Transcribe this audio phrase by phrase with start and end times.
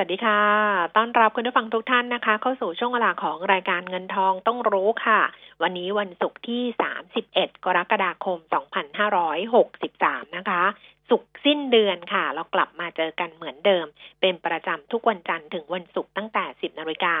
[0.00, 0.42] สวัสดีค่ะ
[0.96, 5.20] ต้อนรับคุณผู้ฟังทุกท่านนะคะ เข้าสู่ช่วงเวลาของรายการเงินทองต้องรู้ค่ะ
[5.62, 6.62] วันนี้วันศุกร์ที่
[7.14, 8.38] 31 กรกฎาคม
[9.58, 10.62] 2563 นะคะ
[11.10, 13.86] ศุกร์สิ้นเดือนค่ะ เรากลับมาเจอกันเหมือนเดิม
[14.20, 17.16] เป็นประจำทุกวันจันทร์ถึงวันศุกร์ตั้งแต่ 10นาฬิกา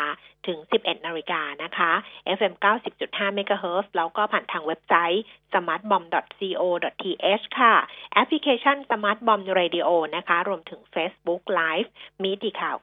[0.46, 1.92] ถึง 11นาฬิกานะคะ
[2.38, 2.54] FM
[2.96, 7.74] 90.5 MHz แล้วก็ผ่านทางเว็บไซต์ smartbomb.co.th ค่ะ
[8.12, 11.88] แอปพลิเคชัน Smart Bomb Radio นะคะ รวมถึง Facebook Live
[12.22, 12.76] มีดีข่าว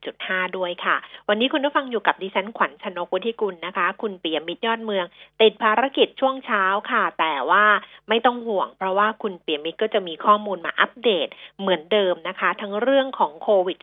[0.00, 0.96] 90.5 ด้วยค่ะ
[1.28, 5.06] วันนี้คุณผู้ฟังอยู่กับดิฉันขวัญชนกวุฒิกุลนะคะ คุณเปียมิตรยอดเมือง
[5.40, 7.64] ติดภารกิจช่วงเช้าค่ะ แต่ว่า
[8.08, 11.28] ไม่ต้องห่วง เพราะว่าคุณเปียมิตรก็จะมีข้อมูลมาอัปเดต
[11.60, 13.78] เหมือนเดิมนะคะ ทั้งเรื่องของโควิด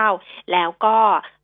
[0.00, 0.98] -19 แล้วก็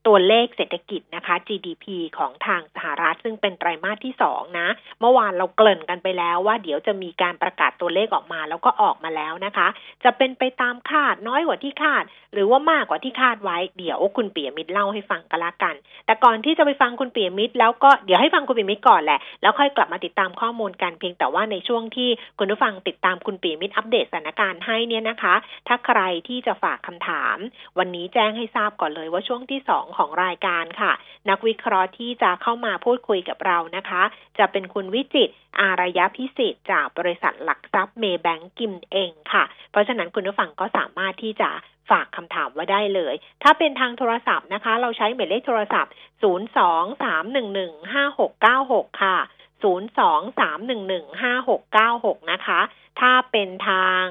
[0.07, 1.85] ตัวเลขเศรษฐกิจนะคะ GDP
[2.19, 4.69] ของทางสหรัฐซึ่งเป็นไตรมาสที่สองนะ
[5.01, 9.69] เมื่อวานเราเกริ่นกันไปแล้วว่าเดี๋ยวจะมีการประกาศตัวเลขออกมาแล้วก็ออกมาแล้วนะคะ
[10.05, 15.75] จะเป็นไปตามคาดน้อยกว่าที่คาด หรือว่ามากกว่าที่คาดไว้เดี๋ยวคุณเปียมิตรเล่าให้ฟังกันละกัน
[16.07, 25.35] แต่ก่อนที่จะไปฟังคุณเปียมิตรแล้วก็เดี๋ยวให้ฟังคุณเปียมิตรก่อนแหละแล้วค่อยกลับมาติดตามข้อมูลกันเพียงแต่ว่าในช่วงที่คุณผู้ฟังติดตามคุณเปียมิตรอัปเดตสถานการณ์ให้เนี่ยนะคะ
[25.69, 27.37] ถ้าใครที่จะฝากคำถาม
[27.79, 30.93] วันนี้แจ้งให้ทราบก่อนเลยว่าช่วงที่2ของรายการค่ะ
[31.31, 34.03] นักวิเคราะห์ที่จะเข้ามาพูดคุยกับเรานะคะ
[34.39, 35.29] จะเป็นคุณวิจิต
[35.61, 41.51] อารยพิสิทธิ์จากบริษัทหลักทรัพย์เมย์แบงกิมเองค่ะ เพราะฉะนั้นคุณผู้ฟังก็สามารถที่จะ
[41.91, 49.19] ฝากคำถามไว้ได้เลย ถ้าเป็นทางโทรศัพท์นะคะ เราใช้หมายเลขโทรศัพท์ 023115696 ค่ะ
[49.63, 52.61] 023115696 นะคะ
[53.01, 54.05] ถ้าเป็นทาง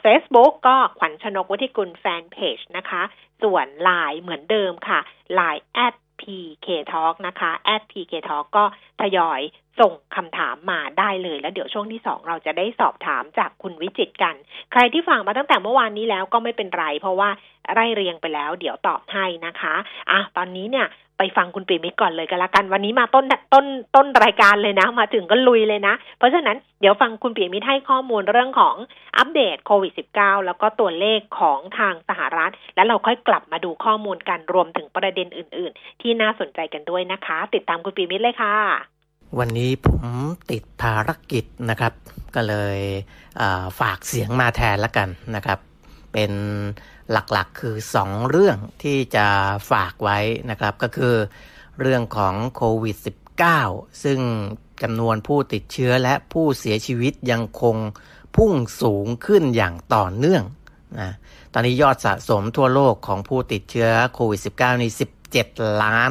[0.00, 3.02] เฟซบุ๊กก็ขวัญชนกวุฒิกุลแฟนเพจนะคะ
[3.42, 5.00] ส่วนไลน์เหมือนเดิมค่ะ
[5.34, 8.64] ไลน์แอด PK Talk นะคะ at PK Talk ก็
[9.00, 9.40] ทยอย
[9.80, 14.34] ส่งคำถามมาได้เลย แล้วเดี๋ยวช่วงที่สองเราจะได้สอบถามจากคุณวิจิตกัน
[14.72, 17.30] ใครที่ฟังมาตั้งแต่เมื่อวานนี้แล้วก็ไม่เป็นไร เพราะว่า
[17.72, 19.74] ไล่เรียงไปแล้ว เดี๋ยวตอบให้นะคะ
[20.10, 20.86] อะตอนนี้เนี่ย
[21.18, 23.66] ไปฟังคุณปีมิตรก่อนเลยก็แล้วกัน วันนี้มาต้นต้น
[23.96, 28.76] ต้นรายการเลยนะ มาถึงก็ลุยเลยนะ เพราะฉะนั้นเดี๋ยวฟังคุณปีมิตรให้ข้อมูลเรื่องของ
[29.18, 38.99] อัปเดตโควิด -19 แล้วก็ตัวเลขของทางสหรัฐ แล้วเราค่อยกลับมาดูข้อมูลกันรวมถึงประเด็นอื่น ๆ ที่น่าสนใจกันด้วยนะคะ ติดตามคุณปีมิตรเลยค่ะ
[39.38, 40.04] วันนี้ผม
[40.50, 41.92] ติดภารกิจนะครับ
[42.34, 42.78] ก็เลย
[43.80, 45.58] ฝากเสียงมาแทนละกันนะครับ
[46.12, 46.32] เป็น
[47.10, 49.26] หลักๆคือ 2 เรื่องที่จะ
[49.70, 50.18] ฝากไว้
[50.50, 51.14] นะครับ ก็คือ
[51.80, 52.96] เรื่องของโควิด
[53.50, 54.18] -19 ซึ่ง
[54.82, 57.76] จำนวนผู้ติดเชื้อและผู้เสียชีวิตยังคง
[58.36, 58.52] พุ่ง
[58.82, 60.44] สูงขึ้นอย่างต่อเนื่อง
[61.00, 61.10] นะ
[61.52, 64.90] ตอนนี้ยอดสะสมทั่วโลกของผู้ติดเชื้อโควิด -19 นี่
[65.36, 66.10] 17 ล้าน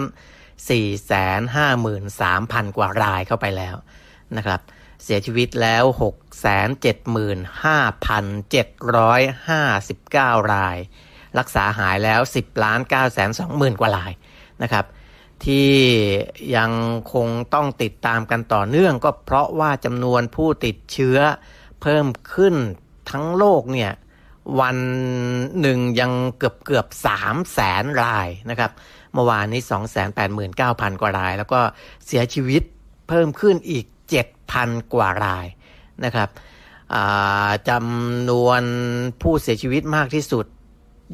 [0.67, 3.75] 453,000 กว่ารายเข้าไปแล้ว
[4.37, 4.59] นะครับ
[5.03, 5.83] เสียชีวิตแล้ว
[10.37, 10.77] 675,759 ราย
[11.39, 14.11] รักษาหายแล้ว 10ล้าน9 2 0 0 0 0 กว่าราย
[14.63, 14.85] นะครับ
[15.45, 15.71] ที่
[16.55, 16.71] ยัง
[17.13, 21.17] คงต้องติดตามกันต่อเนื่องก็เพราะว่าจำนวนผู้ติดเชื้อ
[21.81, 22.55] เพิ่มขึ้น
[23.09, 23.91] ทั้งโลกเนี่ย
[24.59, 24.77] วัน
[25.61, 26.87] หนึ่งยังเกือบเกือบ
[27.21, 28.71] 3แสนรายนะครับ
[29.13, 29.61] เมื่อวานนี้
[30.31, 31.61] 289,000 กว่าราย แล้วก็
[32.05, 32.61] เสียชีวิต
[33.07, 33.85] เพิ่มขึ้นอีก
[34.39, 35.45] 7,000 กว่าราย
[36.05, 36.29] นะครับ
[37.69, 38.61] จำนวน
[39.21, 40.45] ผู้เสียชีวิตมากที่สุด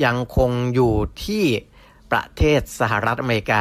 [0.05, 0.94] ยังคงอยู่
[1.25, 1.45] ที่
[2.11, 3.59] ประเทศสหรัฐอเมริกา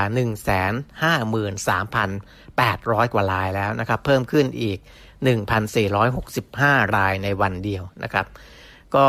[3.03, 4.79] 153,800 กว่ารายแล้วนะครับ เพิ่มขึ้นอีก
[5.67, 8.27] 1,465 รายในวันเดียวนะครับ
[8.95, 9.07] ก็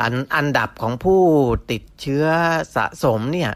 [0.00, 1.22] อันอันดับของผู้
[1.70, 2.24] ติดเชื้อ
[2.76, 3.52] สะสมเนี่ย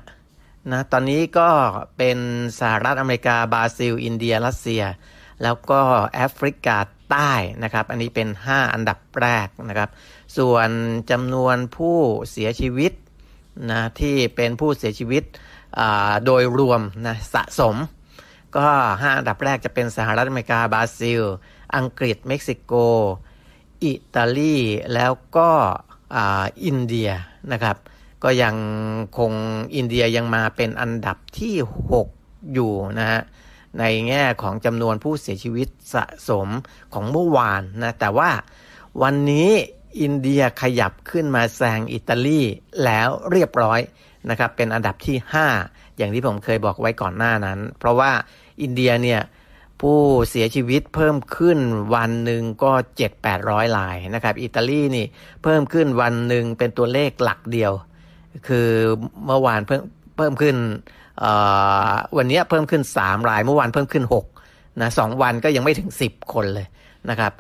[0.71, 1.51] นะตอนนี้ก็
[1.97, 2.19] เป็น
[2.61, 4.83] สหรัฐอเมริกาบราซิล อินเดีย รัสเซีย
[5.43, 5.81] แล้วก็
[6.15, 6.77] แอฟริกา
[7.11, 7.33] ใต้
[7.63, 9.91] นะครับ อันนี้เป็น 5 อันดับแรกนะครับ
[10.39, 10.69] ส่วน
[11.11, 11.99] จำนวนผู้
[12.31, 12.93] เสียชีวิต
[13.71, 15.25] นะที่เป็นผู้เสียชีวิต
[16.27, 17.77] โดยรวมนะสะสม
[18.57, 21.23] ก็ 5 อันดับแรกจะเป็นสหรัฐอเมริกาบราซิล
[21.77, 22.73] อังกฤษ เม็กซิโก
[23.85, 24.59] อิตาลี
[24.95, 25.51] แล้วก็
[26.65, 27.11] อินเดีย
[27.53, 27.77] นะครับ
[28.23, 28.57] ก็ยัง
[29.19, 29.33] คง
[29.77, 31.55] อินเดียยังมาเป็นอันดับที่
[32.03, 33.21] 6 อยู่นะฮะ
[33.79, 36.49] ในแง่ของจำนวนผู้เสียชีวิตสะสม
[36.95, 38.31] ของเมื่อวานนะแต่ว่า
[39.03, 39.51] วันนี้
[40.01, 42.41] อินเดียขยับขึ้นมาแซงอิตาลี
[42.85, 43.81] แล้วเรียบร้อย
[44.31, 45.17] นะครับเป็นอันดับที่
[45.59, 48.13] 5 อย่างที่ผมเคยบอกไว้ก่อนหน้านั้น เพราะว่า
[48.63, 49.21] อินเดียเนี่ย
[49.81, 49.99] ผู้
[50.29, 51.59] เสียชีวิตเพิ่มขึ้น
[51.95, 55.07] วันหนึ่งก็เจ็ดแปดร้อยลายนะครับอิตาลีนี่
[55.43, 57.73] เพิ่มขึ้นวันหนึ่งเป็นตัวเลขหลักเดียว
[58.49, 58.69] คือ
[59.27, 59.83] เมื่อวานเพิ่ม
[60.17, 60.57] เพิ่มขึ้น
[62.17, 64.27] วันนี้เพิ่มขึ้นสามรายเมื่อวานเพิ่มขึ้นหก
[64.81, 66.67] นะสองวันก็ยังไม่ถึงสิบคนเลย
[67.11, 67.33] นะครับ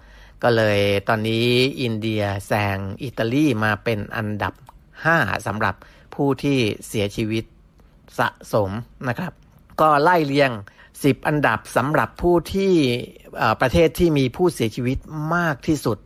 [0.43, 0.79] ก็เลย
[1.09, 1.47] ตอนนี้
[1.83, 4.55] อินเดียแซงอิตาลีมาเป็นอันดับ
[5.05, 5.75] ห้าสำหรับ
[6.15, 7.45] ผู้ที่เสียชีวิต
[8.19, 8.71] สะสม
[9.09, 9.33] นะครับ
[9.81, 10.51] ก็ไล่เรียง
[10.93, 12.73] 10 อันดับสำหรับผู้ที่
[13.61, 14.99] ประเทศที่มีผู้เสียชีวิต
[15.35, 15.99] มากที่สุด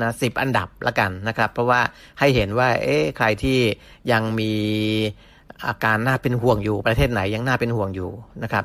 [0.00, 1.80] นะสิบอันดับละกันนะครับ เพราะว่า
[2.18, 3.58] ให้เห็นว่า เอ๊ะใครที่
[4.12, 4.52] ยังมี
[5.66, 8.10] อาการน่าเป็นห่วงอยู่ประเทศไหนยังน่าเป็นห่วงอยู่
[8.42, 8.64] นะครับ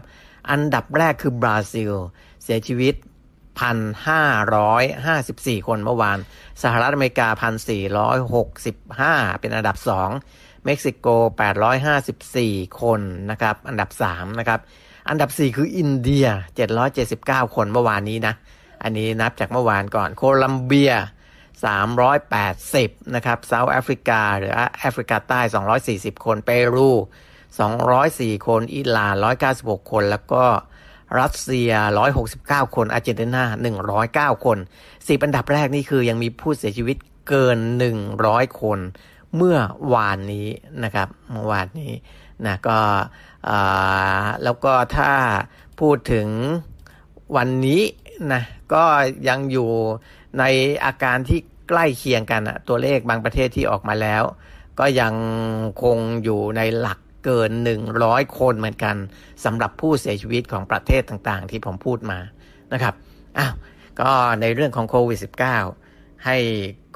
[0.51, 1.91] อันดับแรกคือบราซิล
[2.43, 2.93] เสียชีวิต
[3.59, 6.17] 1,554 คนเมื่อวาน
[6.63, 7.27] สหรัฐอเมริกา
[8.19, 9.77] 1,465 เป็นอันดับ
[10.21, 11.07] 2 เม็กซิโก
[11.97, 14.59] 854 คนนะครับ อันดับ 3 นะครับ
[15.09, 16.27] อันดับ 4 คืออินเดีย
[16.91, 18.33] 779 คนเมื่อวานนี้นะ
[18.83, 20.93] อันนี้นับจากเมื่อวานก่อน โคลัมเบีย
[21.59, 25.41] 380 นะครับเซาท์แอฟริกาหรือแอฟริกาใต้
[25.83, 26.89] 240 คนเปรู
[27.67, 29.15] 204 คน อิหร่าน
[29.53, 30.45] 196 คน แล้วก็
[31.19, 31.71] รัสเซีย
[32.23, 33.44] 169 คนอาร์เจนตินา
[34.35, 34.57] 109 คน
[35.07, 36.97] สิบอันดับแรกนี่คือยังมีผู้เสียชีวิต
[37.29, 37.57] เกิน
[38.09, 38.79] 100 คน
[39.35, 39.57] เมื่อ
[39.94, 40.47] วานนี้
[40.83, 41.94] นะครับเมื่อวานนี้
[42.45, 42.79] นะก็
[44.44, 45.12] แล้วก็ถ้า
[45.79, 46.27] พูดถึง
[47.35, 47.81] วันนี้
[48.33, 48.41] นะ
[48.73, 48.83] ก็
[49.29, 49.69] ยังอยู่
[50.39, 50.43] ใน
[50.85, 51.39] อาการที่
[51.69, 54.23] ใกล้เคียงกันอะตัวเลขบางประเทศที่ออกมาแล้ว
[54.79, 55.13] ก็ยัง
[55.83, 57.51] คงอยู่ในหลักเกิน
[57.95, 58.95] 100 คนเหมือนกัน
[59.45, 62.19] สำหรับผู้เสียชีวิตของประเทศต่างๆ ที่ผมพูดมา
[62.73, 62.93] นะครับ
[63.37, 63.53] อ้าว
[63.99, 64.11] ก็
[64.41, 65.19] ในเรื่องของโควิด
[65.71, 66.37] -19 ให้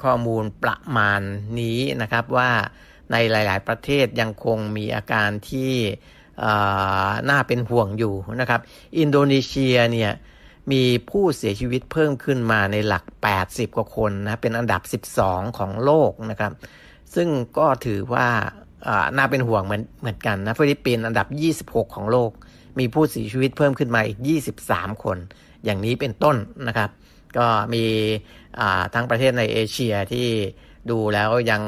[0.02, 1.20] ข้อมูลประมาณ
[1.60, 2.50] นี้นะครับว่า
[3.12, 5.72] ในหลาย ๆ ประเทศยังคงมีอาการที่
[7.30, 8.60] น่าเป็นห่วงอยู่นะครับ
[8.98, 10.12] อินโดนีเซียเนี่ย
[10.72, 13.04] มีผู้เสียชีวิตเพิ่มขึ้นมาในหลัก
[13.40, 16.52] 80 กว่าคนนะ เป็นอันดับ 12 ของโลกนะครับ
[17.14, 17.28] ซึ่ง
[17.58, 18.28] ก็ถือว่า
[19.16, 21.26] น่าเป็นห่วงเหมือนเหมือนกันนะฟิลิปปินส์อันดับ
[21.70, 22.30] 26 ของโลก
[22.78, 24.18] มีผู้เสียชีวิตเพิ่มขึ้นมาอีก
[24.60, 25.18] 23 คน
[25.64, 26.36] อย่างนี้เป็นต้น
[26.68, 26.90] นะครับ
[27.38, 27.84] ก็มี
[28.94, 30.28] ทั้งประเทศในเอเชียที่
[30.90, 31.62] ดูแล้วยัง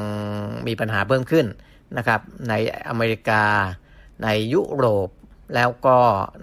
[0.67, 1.45] มีปัญหาเพิ่มขึ้น
[1.97, 2.53] นะครับ ใน
[2.89, 3.43] อเมริกา
[4.23, 5.09] ในยุโรป
[5.55, 5.97] แล้วก็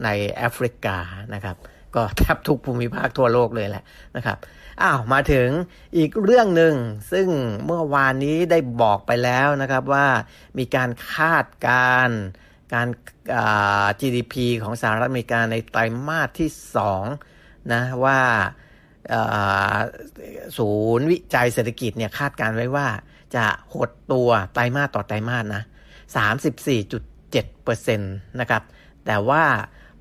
[0.04, 0.96] ในแอฟริกา
[1.34, 1.56] นะครับ
[1.94, 3.84] ก็แทบทุกภูมิภาคทั่วโลกเลยแหละ
[4.16, 4.38] นะครับ
[4.82, 5.48] อ้าวมาถึง
[5.96, 6.74] อีกเรื่องหนึ่ง
[7.12, 7.26] ซึ่ง
[7.64, 10.06] เมื่อวานนี้ได้บอกไปแล้วนะครับว่า
[10.58, 12.10] มีการคาดการ
[12.74, 12.88] การ
[14.00, 16.50] GDP ของสหรัฐอเมริกาในไตรมาสที่
[17.10, 18.20] 2นะว่า
[20.58, 22.88] ศูนย์วิจัยเศรษฐกิจเนี่ยคาดการไว้ว่า
[23.36, 25.62] จะหดตัวไตรมาสต่อไตรมาสนะ
[26.94, 28.62] 34.7%นะครับ
[29.06, 29.44] แต่ว่า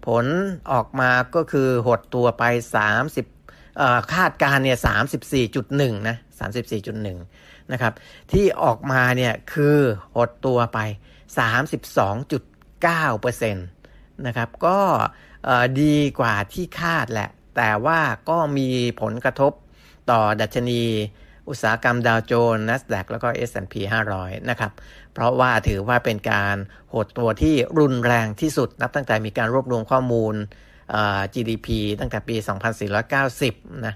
[0.06, 0.26] ผล
[0.72, 4.78] ออกมาก็คือหดตัวไป 30คาดการเนี่ย
[5.42, 6.18] 34.1 นะ
[6.74, 7.94] 34.1 นะครับ
[8.32, 9.78] ที่ออกมาเนี่ยคือ
[10.16, 10.80] หดตัวไป
[13.52, 14.80] 32.9%นะครับ ก็
[15.82, 18.00] ดีกว่าที่คาดแหละ แต่ว่า
[18.30, 18.70] ก็มี
[19.02, 19.52] ผลกระทบ
[20.12, 20.82] ต่อดัชนี
[21.50, 23.76] อุตสาหกรรมดาวโจนส์ NASDAQ แล้วก็ S&P
[24.14, 24.72] 500 นะครับ
[25.14, 26.56] เพราะว่าถือว่าเป็นการ
[26.94, 30.36] หดตัวที่รุนแรงที่สุดนับตั้งแต่มีการรวบรวมข้อมูล
[31.34, 31.68] GDP
[32.00, 32.36] ตั้งแต่ปี
[33.12, 33.96] 2490 นะ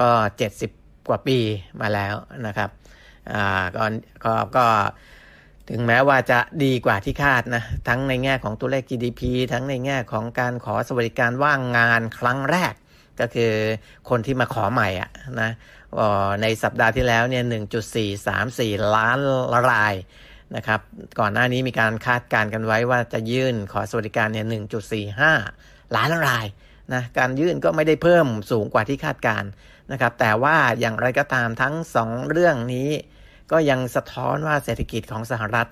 [0.00, 0.08] ก็
[0.54, 1.38] 70 กว่าปี
[1.80, 2.14] มาแล้ว
[2.46, 2.70] นะครับ
[3.76, 3.84] ก็
[4.24, 4.66] ก็ก็
[5.70, 9.22] ถึงแม้ว่าจะดีกว่าที่คาดนะ ทั้งในแง่ของตัวเลข GDP
[9.52, 12.74] ทั้งในแง่ของการขอสวัสดิการว่างงานครั้งแรก
[13.20, 13.52] ก็คือ
[14.08, 15.10] คนที่มาขอใหม่อะ
[15.40, 15.50] นะ
[16.42, 17.44] ในสัปดาห์ที่แล้วเนี่ย
[18.14, 19.18] 1.434 ล้าน
[19.70, 19.94] ราย
[20.56, 20.80] นะครับ
[21.18, 24.46] ก่อนหน้านี้มีการคาดการณ์กันไว้ว่าจะยื่นขอสวัสดิการเนี่ย
[25.20, 26.46] 1.45 ล้านราย
[26.94, 29.50] นะ การยื่นก็ไม่ได้เพิ่มสูงกว่าที่คาดการณ์
[29.92, 31.74] นะครับ แต่ว่าอย่างไรก็ตามทั้ง
[32.04, 32.90] 2 เรื่องนี้
[33.52, 35.68] ก็ยังสะท้อนว่าเศรษฐกิจของสหรัฐ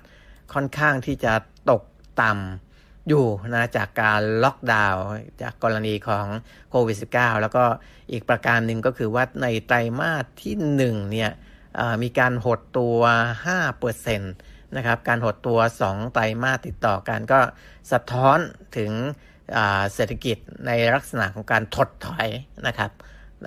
[0.55, 1.33] ค่อนข้างที่จะ
[1.71, 1.83] ตก
[2.23, 2.72] ต่ำ
[3.09, 5.05] อยู่นะจากการล็อกดาวน์
[5.43, 6.27] จากกรณีของ
[6.71, 7.65] โควิด -19 แล้วก็
[8.13, 10.55] อีกประการหนึ่งก็คือว่าในไตรมาสที่
[10.99, 11.31] 1เนี่ย
[12.03, 12.99] มีการหดตัว
[13.67, 17.41] 5%นะครับการหดตัว 2 ไตรมาสติดต่อกันก็
[17.93, 18.39] สะท้อน
[18.77, 18.93] ถึง
[19.95, 22.29] เศรษฐกิจในลักษณะของการถดถอย
[22.67, 22.91] นะครับ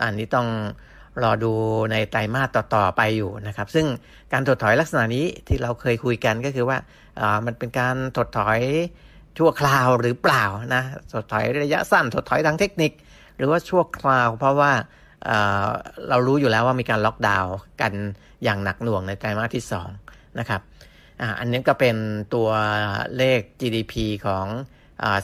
[0.03, 0.47] อันนี้ต้อง
[1.23, 1.53] รอดู
[1.91, 3.85] ในไตรมาสต่อ ๆ ไปอยู่นะครับ ซึ่ง
[4.33, 6.77] การถดถอยลักษณะนี้ที่เราเคยคุยกันก็คือว่า
[7.45, 8.59] มันเป็นการถดถอย
[9.37, 10.43] ชั่วคราวหรือเปล่า
[10.75, 12.91] นะถดถอยระยะสั้นถดถอยทางเทคนิค
[13.37, 14.71] หรือว่าชั่วคราว เพราะว่า
[16.09, 17.93] เรารู้อยู่แล้วว่ามีการล็อกดาวน์กัน
[18.43, 19.63] อย่างหนักหน่วงในไตรมาสที่
[20.01, 20.61] 2นะครับ
[21.39, 21.95] อันนี้ก็เป็น
[22.33, 22.49] ตัว
[23.17, 23.93] เลข GDP
[24.25, 24.45] ของ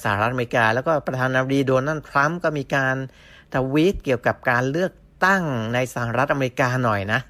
[0.04, 2.96] สหรัฐอเมริกา แล้วก็ประธานาธิบดีโดนัลด์ทรัมป์ก็มีการ
[3.54, 4.94] ทวีตเกี่ยวกับการเลือก
[5.26, 7.22] ตั้งในสหรัฐอเมริกาหน่อยนะ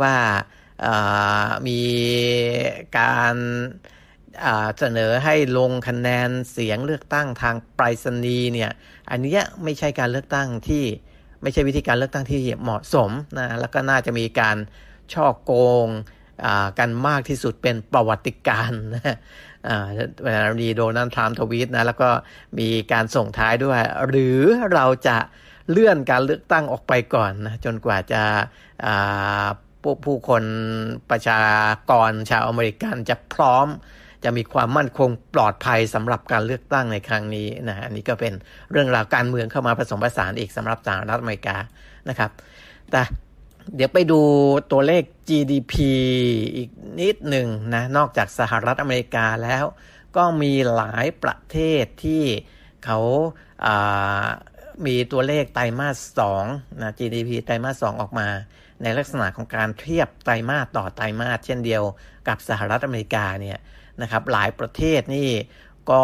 [0.00, 0.14] ว่า
[1.68, 1.80] มี
[2.98, 3.34] การ
[4.78, 8.70] เสนอให้ลงคะแนนเสียงเลือกตั้งทางไปรษณีย์เนี่ย
[9.10, 10.84] อันนี้ไม่ใช่การเลือกตั้งที่
[11.42, 14.56] ไม่ใช่วิธีการเลือกตั้งที่เหมาะสมนะ แล้วก็น่าจะมีการ
[15.12, 15.52] ช่อโก
[15.86, 15.88] ง
[16.78, 19.16] กันมากที่สุดเป็นประวัติการนะ
[20.22, 22.10] เวลาดีโดนัลด์ทรัมป์ทวีตนะ แล้วก็
[22.58, 24.40] มีการส่งท้ายด้วย หรือ
[24.74, 25.18] เราจะ
[25.70, 28.22] เลื่อนการเลือกตั้งออกไปก่อนนะจนกว่าจะ
[30.04, 30.44] ผู้คน
[31.10, 31.40] ประชา
[31.90, 33.66] กรชาวอเมริกันจะพร้อม
[34.24, 38.32] จะมีความมั่นคงปลอดภัยสำหรับการเลือกตั้งในครั้งนี้นะอันนี้ก็เป็น
[38.70, 41.56] เรื่องราวการเมืองเข้ามาผสมผสานอีกสำหรับสหรัฐอเมริกา
[42.08, 42.30] นะครับ
[42.90, 43.02] แต่
[43.74, 44.20] เดี๋ยวไปดู
[44.72, 45.74] ตัวเลข GDP
[46.56, 46.70] อีก
[47.00, 49.64] นิดหนึ่งนะนอกจากสหรัฐอเมริกาแล้ว
[50.16, 52.22] ก็มีหลายประเทศที่
[52.84, 54.26] เขาา
[54.86, 58.28] มีตัวเลขไตรมาส2นะ GDP ไตรมาส2ออกมา
[58.82, 61.82] ในลักษณะของการเทียบไตรมาสต่อไตรมาสเช่นเดียว
[62.28, 63.58] กับสหรัฐอเมริกาเนี่ย
[64.02, 65.30] นะครับหลายประเทศนี่
[65.90, 66.02] ก็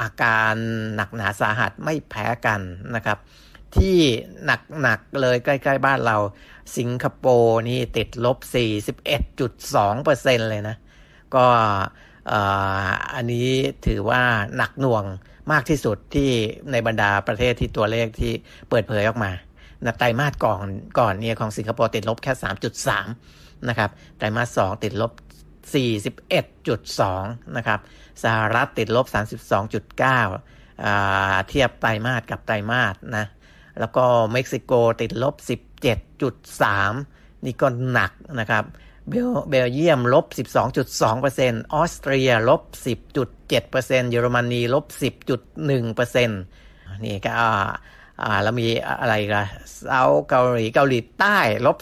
[0.00, 0.54] อาการ
[0.94, 2.60] หนักหนาสาหัสไม่แพ้กัน
[2.94, 3.18] นะครับ
[3.76, 3.96] ที่
[4.82, 6.16] หนักๆเลยใกล้ๆบ้านเรา
[6.76, 8.38] สิงคโปร์นี่ติดลบ
[9.24, 10.76] 41.2%เลยนะ
[11.34, 11.46] ก็
[13.14, 13.48] อันนี้
[13.86, 14.22] ถือว่า
[14.56, 15.04] หนักหน่วง
[15.52, 16.30] มากที่สุดที่
[16.72, 18.32] ในบรรดาประเทศที่ตัวเลขที่
[18.70, 19.32] เปิดเผยออกมา
[19.84, 20.66] นะไตรมาสก่อน
[20.98, 22.32] ก่อนเนี่ยของสิงคโปร์ติดลบแค่
[22.96, 25.12] 3.3 นะครับ ไตรมาส 2 ติดลบ
[25.68, 27.80] 41.2 นะครับ
[28.22, 29.06] สหรัฐติดลบ
[29.52, 33.26] 32.9 เทียบไตรมาสกับไตรมาสนะ
[33.80, 35.34] แล้วก็เม็กซิโกติดลบ
[36.00, 38.64] 17.3 นี่ก็หนักนะครับ
[39.08, 42.62] เบลเบลเยียมลบ 12.2%ออสเตรียลบ
[43.36, 44.84] 10.7%เยอรมนีลบ
[45.46, 47.32] 10.1%นี่ก็
[48.22, 48.68] อ่าแล้วมี
[49.00, 49.46] อะไรกัน
[49.84, 51.76] เซาเกาหลีเกาหลีใต้ลบ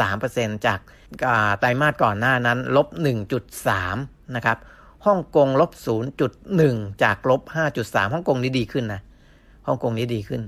[0.00, 0.80] 3.3%จาก
[1.58, 2.88] ไตรมาสก่อนหน้านั้นลบ
[3.62, 4.58] 1.3 นะครับ
[5.06, 5.70] ฮ่องกงลบ
[6.36, 7.42] 0.1 จากลบ
[7.78, 9.00] 5.3ฮ่องกงนี่ดีขึ้นนะ
[9.66, 10.42] ฮ่องกงนี่ดีขึ้น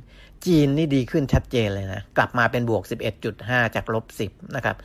[0.46, 2.82] จีนนี่ดีขึ้นชัดเจนเลยนะ กลับมาเป็นบวก
[3.28, 4.76] 11.5 จากลบ 10 นะครับ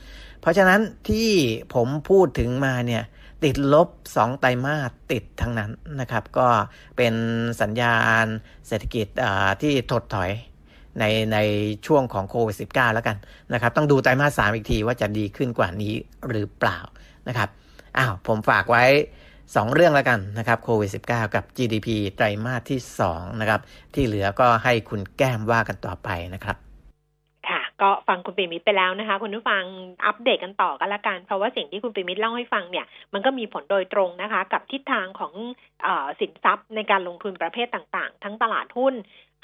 [0.41, 1.29] เพราะฉะนั้นที่
[1.73, 3.03] ผมพูดถึงมาเนี่ย
[3.43, 6.47] ติดลบ 2 ไตรมาสติดทั้งนั้นนะครับ ก็
[6.97, 7.13] เป็น
[7.61, 8.25] สัญญาณ
[8.67, 9.07] เศรษฐกิจ
[9.61, 10.31] ที่ถดถอย
[10.99, 11.37] ในใน
[11.85, 13.17] ช่วงของโควิด -19 แล้วกัน
[13.53, 15.93] นะครับ ต้องดูไตรมาสสามอีกทีว่าจะดีขึ้นกว่านี้
[16.27, 16.79] หรือเปล่า
[17.27, 17.49] นะครับ
[17.97, 18.83] อ้าวผมฝากไว้
[19.33, 22.79] 2 เรื่องแล้วกันนะครับโควิด -19 กับ GDP ไตรมาสที่
[23.11, 23.61] 2นะครับ
[23.93, 26.57] ที่เหลือก็ให้คุณแก้มว่ากันต่อไปนะครับ
[27.83, 29.63] ก็ฟังคุณปิมิตไปแล้วนะคะ คุณผู้ฟัง
[30.05, 35.33] อัปเดตกันต่อกันละกัน เพราะว่าสิ่งที่คุณปิมิตเล่าให้ฟังเนี่ย มันก็มีผลโดยตรงนะคะ กับทิศทางของ
[35.85, 35.87] อ
[36.19, 38.93] สินทรัพย์ในการลงทุนประเภทต่างๆ ทั้งตลาดหุ้น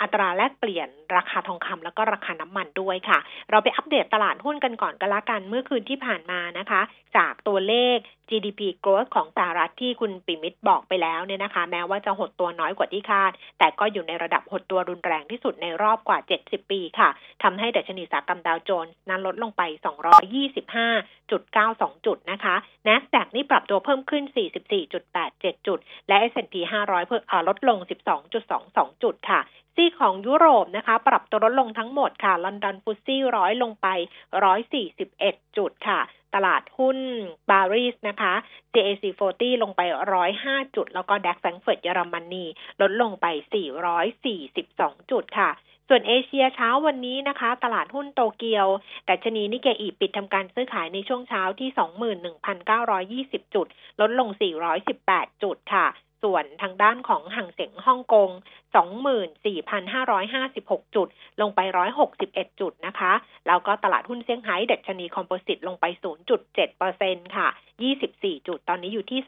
[0.02, 3.20] อัตราแลกเปลี่ยนราคาทองคำแล้วก็ราคาน้ำมันด้วยค่ะ
[3.50, 6.82] เราไปอัปเดตตลาดหุ้นกันก่อนก็นละกันเมื่อคืนที่ผ่านมานะคะ
[7.18, 7.98] จากตัวเลข
[8.30, 17.10] GDP growth ของสหรัฐที่คุณปิมิตบอกไปแล้วเนี่ยนะคะ แม้ว่าจะหดตัวน้อยกว่าที่คาด แต่ก็อยู่ในระดับหดตัวรุนแรงที่สุดในรอบกว่า 70 ปีค่ะ
[17.44, 19.62] ทำให้ดัชนีสากรรมดาวโจนส์นั้นลดลงไป
[20.44, 22.56] 225.92 จุดนะคะ
[22.88, 24.24] NASDAQ นี่ปรับตัวเพิ่มขึ้น
[24.96, 26.56] 44.87 จุด และ S&P
[26.86, 27.78] 500 เพิ่มลดลง
[28.42, 29.42] 12.22 จุดค่ะ
[29.76, 33.88] ซีของยุโรปนะคะ ปรับตัวลดลงทั้งหมดค่ะลอนดอนฟุตซี่ร้อยลงไป
[34.78, 36.00] 141 จุดค่ะ
[36.36, 36.98] ตลาดหุ้น
[37.50, 38.34] ปารีสนะคะ
[38.74, 39.82] CAC 40 ลงไป
[40.30, 42.46] 105 จุด แล้วก็ DAX แฟรงก์เฟิร์ตเยอรมนี
[42.82, 43.26] ลดลงไป
[44.38, 45.52] 442 จุดค่ะ
[45.92, 48.68] ส่วนเอเชียเช้าวันนี้นะคะ ตลาดหุ้นโตเกียว
[49.06, 51.70] ดัชนีนิกเกอิปิดทำการซื้อขายในช่วงเช้าที่
[53.32, 53.68] 21,920 จุด
[54.02, 54.30] ลดลง
[54.86, 55.88] 418 จุดค่ะ
[56.24, 58.30] ส่วนทางด้านของฮั่งเส็งฮ่องกง
[59.22, 61.08] 24,556 จุด
[61.42, 61.60] ลงไป
[62.10, 63.14] 161 จุดนะคะ
[63.48, 65.86] แล้วก็ตลาดหุ้นเซี่ยงไฮ้เด็ชนีคอมโพสิตลงไป
[66.60, 67.48] 0.7%ค่ะ
[67.98, 69.20] 24 จุด ตอนนี้อยู่ที่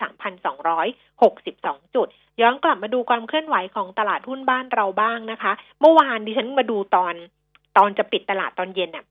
[1.14, 2.08] 3,262 จุด
[2.42, 7.16] ย้อนกลับมาดูความเคลื่อนไหวของตลาดหุ้นบ้านเราบ้างนะคะ เมื่อวานดิฉันมาดูตอน
[7.78, 9.06] ตอนจะปิดตลาดตอนเย็นน่ะ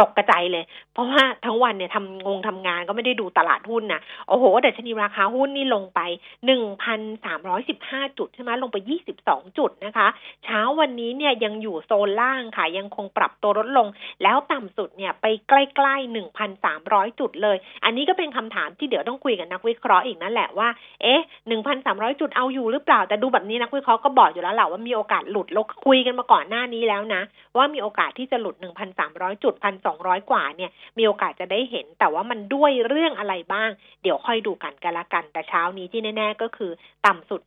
[0.00, 6.00] ตกกระจายเลย เพราะว่าทั้งวันเนี่ยทำงงทำงานก็ไม่ได้ดูตลาดหุ้นนะโอ้โหแต่ชนีราคาหุ้นนี่ลงไป
[6.46, 10.08] หนึ่งพันสามร้อยสิบห้าจุดใช่ไหมลงไปยี่สิบสองจุดนะคะ
[10.44, 13.86] เช้าวันนี้เนี่ยยังอยู่โซนล่างค่ะ ยังคงปรับตัวลดลง
[14.22, 15.52] แล้วต่ำสุดเนี่ยไปใก
[15.84, 20.68] ล้ๆหนึ่งพันสามร้อยจุดเลย อันนี้ก็เป็นคำถามที่เดี๋ยวต้องคุยกับนักวิเคราะห์อีกนั่นแหละว่า
[21.02, 27.22] เอ๊ะหนึ่งพันสามร้อยจุดเอาอยู่หรือเปล่า แต่ดูแบบนี้นักวิเคราะห์ก็บอกอยู่แล้วแหละว่ามีโอกาสหลุดเราคุยกันมาก่อนหน้านี้แล้วนะ
[27.56, 33.70] ว่ามีโอกาสที่จะหลุดหนึ่งพันสามร้อยจุดพัน200 กว่าเนี่ย มีโอกาสจะได้เห็น แต่ว่ามันด้วยเรื่องอะไรบ้าง
[34.02, 36.72] เดี๋ยวค่อยดูกันกันละกัน แต่เช้านี้ที่แน่ ๆ ก็คือ
[37.06, 37.40] ต่ำสุด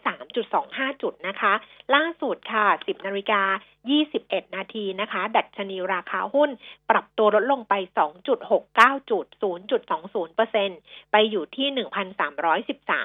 [0.00, 1.52] 1,303.25 จุดนะคะ
[1.94, 3.42] ล่าสุดค่ะ 10นาฬิกา
[3.90, 6.50] 21 นาทีนะคะ ดัชนีราคาหุ้น
[6.90, 7.74] ปรับตัวลดลงไป
[8.42, 9.26] 2.69 จุด
[9.90, 11.68] 0.20%ไปอยู่ที่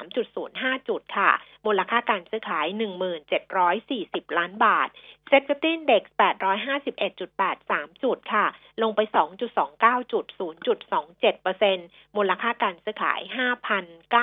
[0.09, 1.31] 1,313.05 จุดค่ะ
[1.65, 2.65] มูลค่าการซื้อขาย
[3.51, 4.87] 1,740 ล้านบาท
[5.27, 6.03] SET Fifty Index
[6.83, 8.45] 851.83 จุดค่ะ
[8.81, 8.99] ลงไป
[9.55, 10.25] 2.29 จุด
[11.01, 13.19] 0.27%มูลค่าการซื้อขาย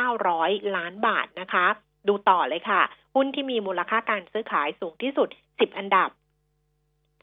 [0.06, 1.66] 5,900 ล้านบาทนะคะ
[2.08, 2.82] ดูต่อเลยค่ะ
[3.14, 6.11] หุ้นที่มีมูลค่าการซื้อขายสูงที่สุด 10 อันดับ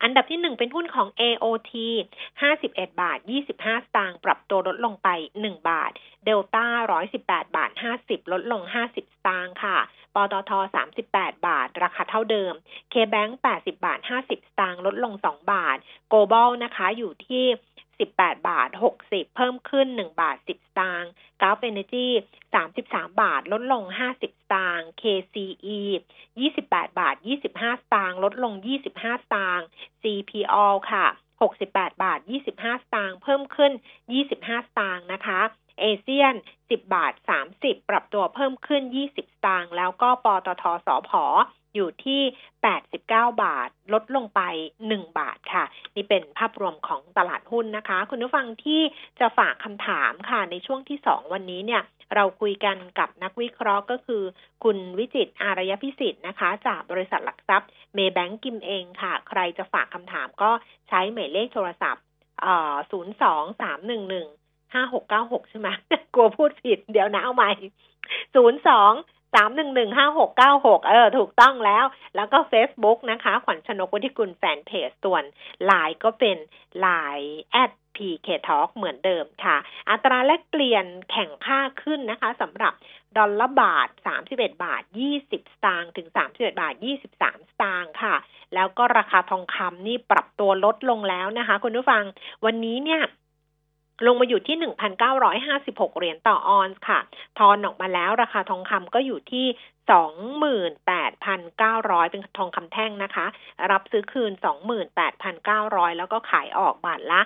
[0.03, 1.73] อันดับที่หนึ่งเป็นหุ้นของ AOT
[2.51, 3.17] 51 บาท
[3.53, 5.09] 25 สตางค์ปรับตัวลดลงไป
[5.41, 5.91] 1 บาท
[6.25, 6.65] เดลต้า
[7.11, 9.77] 118 บาท 50 ลดลง 50 สตางค์ค่ะ
[10.15, 10.51] ปตท
[10.97, 12.53] 38 บาท ราคาเท่าเดิม
[12.93, 15.77] KBank 80 บาท 50 สตางค์ลดลง 2 บาท
[16.11, 17.45] Global นะคะอยู่ที่
[18.03, 18.69] 18บาท
[19.03, 22.07] 60เพิ่มขึ้น1บาท10สตางค์ Gulf Energy
[22.63, 25.79] 33บาทลดลง50สตางค์ KCE
[26.37, 27.15] 28บาท
[27.51, 28.53] 25สตางค์ลดลง
[28.89, 29.67] 25สตางค์
[30.01, 31.05] CPALL ค่ะ
[31.51, 32.19] 68บาท
[32.51, 33.71] 25สตางค์เพิ่มขึ้น
[34.19, 35.41] 25สตางค์นะคะ
[35.79, 36.33] เอเชียน
[36.65, 37.13] 10 บาท
[37.51, 41.25] 30 ปรับตัวเพิ่มขึ้น 20 สตางค์ แล้วก็ปตทสอพอ
[41.75, 42.21] อยู่ที่
[42.81, 42.97] 89
[43.43, 44.41] บาท ลดลงไป
[44.85, 45.63] 1 บาทค่ะ
[45.95, 48.81] นี่เป็นภาพรวมของตลาดหุ้นนะคะ คุณผู้ฟังที่
[49.19, 51.81] จะฝากคำถามค่ะ ในช่วงที่ 2 วันนี้เนี่ย
[52.15, 54.23] เราคุยกันกับนักวิเคราะห์ก็คือ
[54.63, 60.51] คุณวิจิตอารยพิสิทธิ์นะคะ จากบริษัทหลักทรัพย์เมย์แบงกิมเองค่ะ ใครจะฝากคำถามก็
[60.87, 62.03] ใช้หมายเลขโทรศัพท์
[62.41, 64.27] เอ่อศูนย์สองสามหนึ่งหนึ่ง
[64.73, 65.69] ห้าหกเก้าหกใช่ไหม
[66.13, 67.51] กลัวพูดผิด เดี๋ยวนะเอาใหม่
[68.35, 68.91] ศูนย์สอง
[69.33, 71.85] สามหนึ่งหนึ่งห้าหกเก้าหกเออ ถูกต้องแล้ว
[72.15, 75.23] แล้วก็ Facebook นะคะ ขวัญชนกวุฒิกุลแฟนเพจส่วน
[75.65, 76.37] ไลน์ก็เป็น
[76.79, 79.57] ไลน์แอด PK Talk เหมือนเดิมค่ะ
[79.89, 82.73] อัตราแลกเปลี่ยนแข่งค่าขึ้นนะคะสำหรับ
[83.17, 83.89] ดอลลาร์บาท
[84.25, 85.33] 31 บาท 20 ส
[85.65, 88.15] ตางค์ถึง 31 บาท 23 สตางค์ค่ะ
[88.55, 92.03] แล้วก็ราคาทองคำนี่ปรับตัวลดลงแล้วนะคะ คุณผู้ฟัง
[92.45, 93.01] วันนี้เนี่ย
[94.05, 94.57] ลงมาอยู่ที่
[95.27, 96.99] 1,956 เหรียญต่อออนซ์ค่ะ
[97.39, 99.45] ทอนออกมาแล้วราคาทองคำก็อยู่ที่
[99.89, 103.25] 28,900 เป็นทองคำแท่งนะคะ
[103.71, 104.31] รับซื้อคืน
[105.15, 107.21] 28,900 แล้วก็ขายออกบาทละ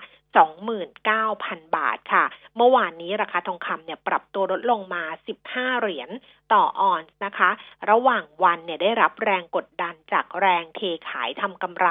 [0.85, 2.25] 29,000 บาทค่ะ
[2.57, 5.03] เมื่อวานนี้ราคาทองคำเนี่ยปรับตัวลดลงมา
[5.41, 6.09] 15 เหรียญ
[6.53, 7.49] ต่อออนซ์นะคะ
[7.89, 11.87] ระหว่างวันเนี่ยได้รับแรงกดดันจากแรงเทขายทำกำไร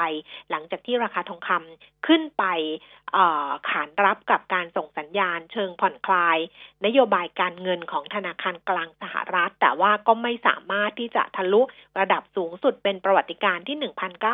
[0.49, 2.43] หลังจากที่ราคาทองคำขึ้นไป
[3.69, 6.37] ขานรับกับการส่งสัญญาณเชิงผ่อนคลาย
[6.85, 11.61] นโยบายการเงินของธนาคารกลางสหรัฐ แต่ว่าก็ไม่สามารถที่จะทะลุ
[11.99, 13.77] ระดับสูงสุดเป็นประวัติการณ์ที่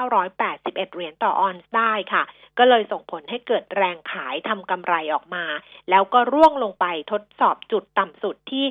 [0.10, 2.24] 1,981 เหรียญต่อออนซ์ได้ค่ะ
[2.60, 5.46] ก็เลยส่งผลให้เกิดแรงขายทำกำไรออกมา
[5.90, 8.66] แล้วก็ร่วงลงไปทดสอบจุดต่ำสุดที่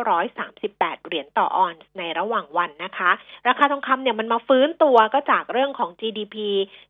[0.00, 3.10] 1,938 เหรียญต่อออนซ์ในระหว่างวันนะคะ
[3.48, 6.36] ราคาทองคำเนี่ยมันมาฟื้นตัวก็จากเรื่องของ GDP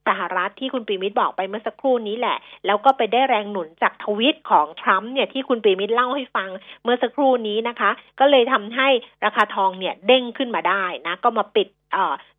[0.07, 6.49] สหรัฐที่คุณปีมิตรบอกไปเมื่อสักครู่นี้แหละ แล้วก็ไปได้แรงหนุนจากทวิตของทรัมป์เนี่ยที่คุณปีมิตรเล่าให้ฟัง
[6.83, 8.89] เมื่อสักครู่นี้นะคะ ก็เลยทำให้
[9.25, 11.69] ราคาทองเนี่ยเด้งขึ้นมาได้นะ ก็มาปิด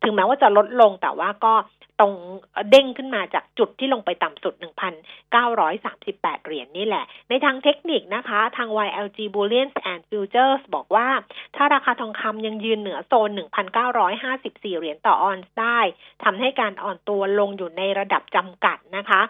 [0.02, 1.54] ถึงแม้ว่าจะลดลงแต่ว่าก็
[2.00, 2.12] ตรง
[2.70, 4.54] เด้งขึ้นมาจากจุดที่ลงไปต่ำสุด
[5.30, 11.08] 1,938 เหรียญนนี่แหละ ในทางเทคนิคนะคะ ทาง YLG Bullions and Futures บอกว่า
[11.56, 13.30] ถ้าราคาทองคำยังยืนเหนือโซน
[14.04, 15.78] 1,954 เหรียญต่อออนซ์ได้
[16.24, 19.20] ทำให้การอ่อนตัวลงอยู่ในระดับจำกัดนะคะ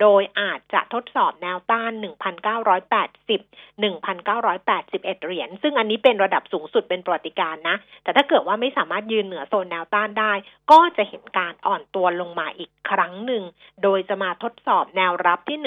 [0.00, 10.32] โดยอาจจะทดสอบแนวต้าน 1,980 1,981 เหรียญ ซึ่งอันนี้เป็นระดับสูงสุดเป็นประวัติการนะ แต่ถ้าเกิดว่าไม่สามารถยืนเหนือโซนแนวต้านได้
[10.70, 13.42] ก็จะเห็นการอ่อนตัวลงมาอีกครั้งหนึ่ง
[13.82, 15.58] โดยจะมาทดสอบแนวรับที่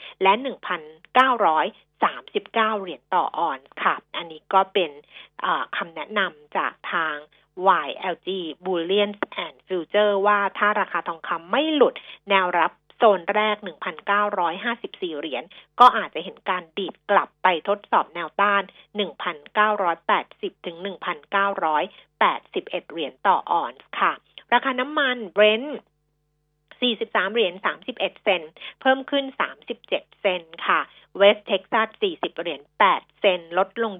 [0.00, 0.32] 1,954 และ
[2.02, 4.90] 39 เหรียญต่อออนซ์ค่ะ อันนี้ก็เป็น
[5.76, 7.16] คำแนะนำจากทาง
[7.86, 8.28] YLG
[8.64, 9.10] Bullion
[9.44, 11.94] and Future ว่าถ้าราคาทองคำไม่หลุด
[12.30, 13.56] แนวรับโซนแรก
[14.18, 15.44] 1,954 เหรียญ
[15.80, 18.62] ก็อาจจะเห็นการดีดกลับไปทดสอบแนวต้าน
[19.78, 24.12] 1,980 ถึง 1,981 เหรียญต่อออนซ์ค่ะ
[24.52, 25.78] ราคาน้ำมันเบรนท์
[26.82, 28.42] 43 เหรียญ 31 เซน
[28.80, 29.24] เพิ่มขึ้น
[29.72, 30.80] 37 เซนค่ะ
[31.18, 33.92] เวสเท็กซัส 40 เหรียญ 8 เซน ลดลง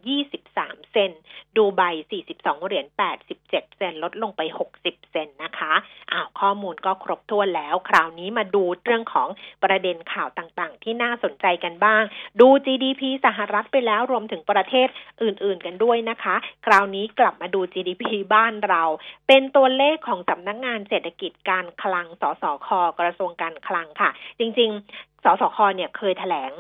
[0.43, 1.13] 23 เซน
[1.57, 1.83] ดูไบ
[2.23, 2.87] 42 เหรียญ
[3.33, 4.41] 87 เซน ลดลงไป
[4.79, 5.73] 60 เซนนะคะ
[6.13, 9.29] อ้าว ข้อมูลก็ครบถ้วนแล้ว คราวนี้มาดูเรื่องของ
[9.65, 12.03] ประเด็นข่าวต่างๆ ที่น่าสนใจกันบ้าง
[12.41, 14.89] ดู GDP สหรัฐไปแล้วรวมถึงประเทศ
[15.23, 16.35] อื่นๆ กันด้วยนะคะ
[16.67, 18.83] คราวนี้กลับมาดู GDP บ้านเรา
[19.29, 22.69] เป็นตัวเลขของสำนักงงานเศรษฐกิจการคลัง สสค
[23.01, 26.53] กระทรวงการคลังค่ะ จริง ๆ สสค เนี่ยเคยถแถลง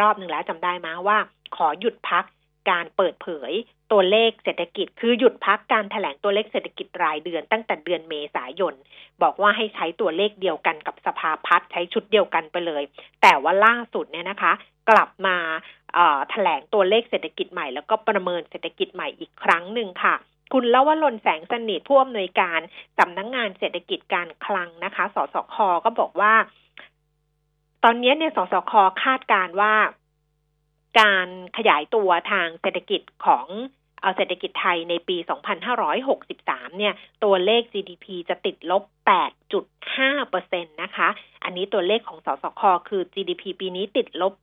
[0.00, 1.18] รอบหนึ่งแล้วจำได้มาว่า
[1.56, 2.24] ขอหยุดพัก
[2.70, 3.52] การเปิดเผย
[3.92, 8.74] ตัวเลขเศรษฐกิจ คือหยุดพักการถแถลงตัวเลขเศรษฐกิจรายเดือนตั้งแต่เดือนเมษายน
[9.22, 12.82] บอกว่าให้ใช้ตัวเลขเดียวกันกับสภาพัฒน์ใช้ชุดเดียวกันไปเลย
[13.22, 14.52] แต่ว่าล่าสุดเนี่ยนะคะ
[14.90, 15.36] กลับมา
[15.96, 15.98] ถ
[16.30, 20.14] แถลงตัวเลขเศรษฐกิจใหม่ แล้วก็ประเมินเศรษฐกิจใหม่อีกครั้งหนึ่งค่ะ
[20.52, 22.60] คุณละวลนแสงสนิทผู้อำนวยการ
[22.98, 26.34] สำนักงงานเศรษฐกิจการคลังนะคะ สสคก็บอกว่า
[27.84, 29.74] ตอนนี้เนี่ยสสคคาดการว่า
[31.00, 33.46] การขยายตัวทางเศรษฐกิจของ
[34.02, 35.16] เอาเศรษฐกิจไทยในปี
[35.98, 38.82] 2563 เนี่ย ตัวเลข GDP จะติดลบ
[39.88, 41.08] 8.5%นะคะ
[41.44, 44.34] อันนี้ตัวเลขของสสคคือ GDP ปีนี้ติดลบ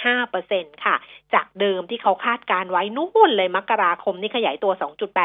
[0.00, 0.96] 8.5%ค่ะ
[1.34, 4.72] จากเดิมที่เขาคาดการไว้นู่นเลยมกราคมนี่ขยายตัว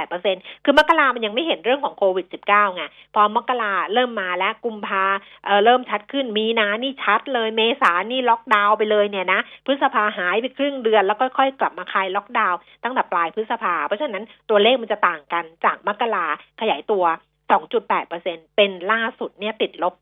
[0.05, 2.83] 2.8%คือมกรามันยังไม่เห็นเรื่องของโควิด -19 ไง
[3.15, 5.03] พอมกราเริ่มมาแล้วกุมภา
[5.45, 16.25] เเริ่มชัดขึ้น มีนานี่ชัดเลย เมษานี่ล็อกดาวน์ไปเลยเนี่ยนะ พฤษภาหายไปครึ่งเดือนแล้วค่อยๆกลับมาคลายล็อกดาวน์ตั้งแต่ปลายพฤษภา เพราะฉะนั้นตัวเลขมันจะต่างกันจากมกรา
[16.61, 17.05] ขยายตัว
[17.49, 19.93] 2.8%เป็นล่าสุดเนี่ยติดลบ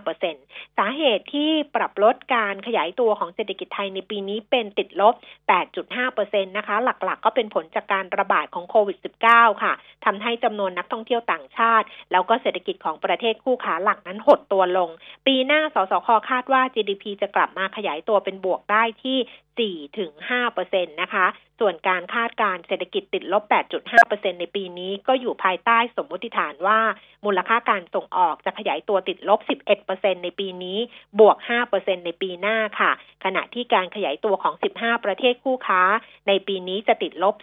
[0.00, 5.14] 8.5%สาเหตุที่ปรับลดการขยายตัวของเศรษฐกิจไทยในปีนี้เป็นติดลบ
[5.84, 9.72] 8.5%นะคะ หลักๆ ก็เป็นผลจากการระบาดของโควิด -19 ค่ะ
[10.04, 14.90] ทำให้จำนวนนักท่องเที่ยวต่างชาติ แล้วก็เศรษฐกิจของประเทศคู่ขาหลักนั้นหดตัวลง
[15.26, 19.18] ปีหน้าสสคคาดว่า GDP จะกลับมาขยายตัวเป็นบวกได้ที่
[19.68, 20.10] 4ถึง
[20.50, 21.26] 5%นะคะ
[21.60, 23.42] ส่วนการคาดการเศรษฐกิจติดลบ
[23.92, 26.80] 8.5%ในปีนี้ก็อยู่ภายใต้สมมติฐานว่า
[27.24, 29.40] มูลค่าการส่งออกจะขยายตัวติดลบ
[29.82, 30.78] 11%ในปีนี้
[31.18, 31.36] บวก
[31.72, 32.92] 5%ในปีหน้าค่ะ
[33.24, 35.82] ขณะที่การขยายตัวของ 15 ประเทศคู่ค้า
[36.28, 37.34] ในปีนี้จะติดลบ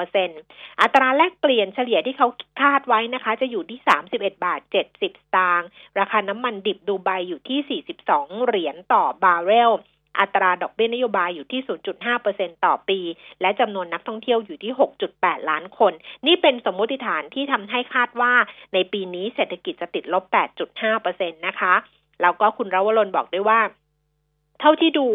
[0.00, 2.28] 4.1%อัตราแลกเปลี่ยนเฉลี่ยที่เขา
[2.60, 3.80] คาดไว้นะคะ จะอยู่ที่
[4.12, 5.04] 31 บาท 70 ส
[5.36, 9.72] ตางค์ ราคาน้ำมันดิบดูไบอยู่ที่ 42 เหรียญต่อบาร์เรล
[10.18, 11.60] อัตราดอกเบี้ยนโยบายอยู่ที่
[12.12, 13.00] 0.5%ต่อปี
[13.40, 14.72] และจำนวนนักท่องเที่ยวอยู่ที่
[15.10, 15.92] 6.8 ล้านคน
[16.26, 18.32] นี่เป็นสมมติฐานที่ทำให้คาดว่า
[18.74, 20.24] ในปีนี้เศรษฐกิจจะติดลบ
[20.84, 21.74] 8.5%นะคะ
[22.22, 23.60] แล้วก็คุณรวรนบอกด้วยว่า
[24.60, 25.06] เท่าที่ดู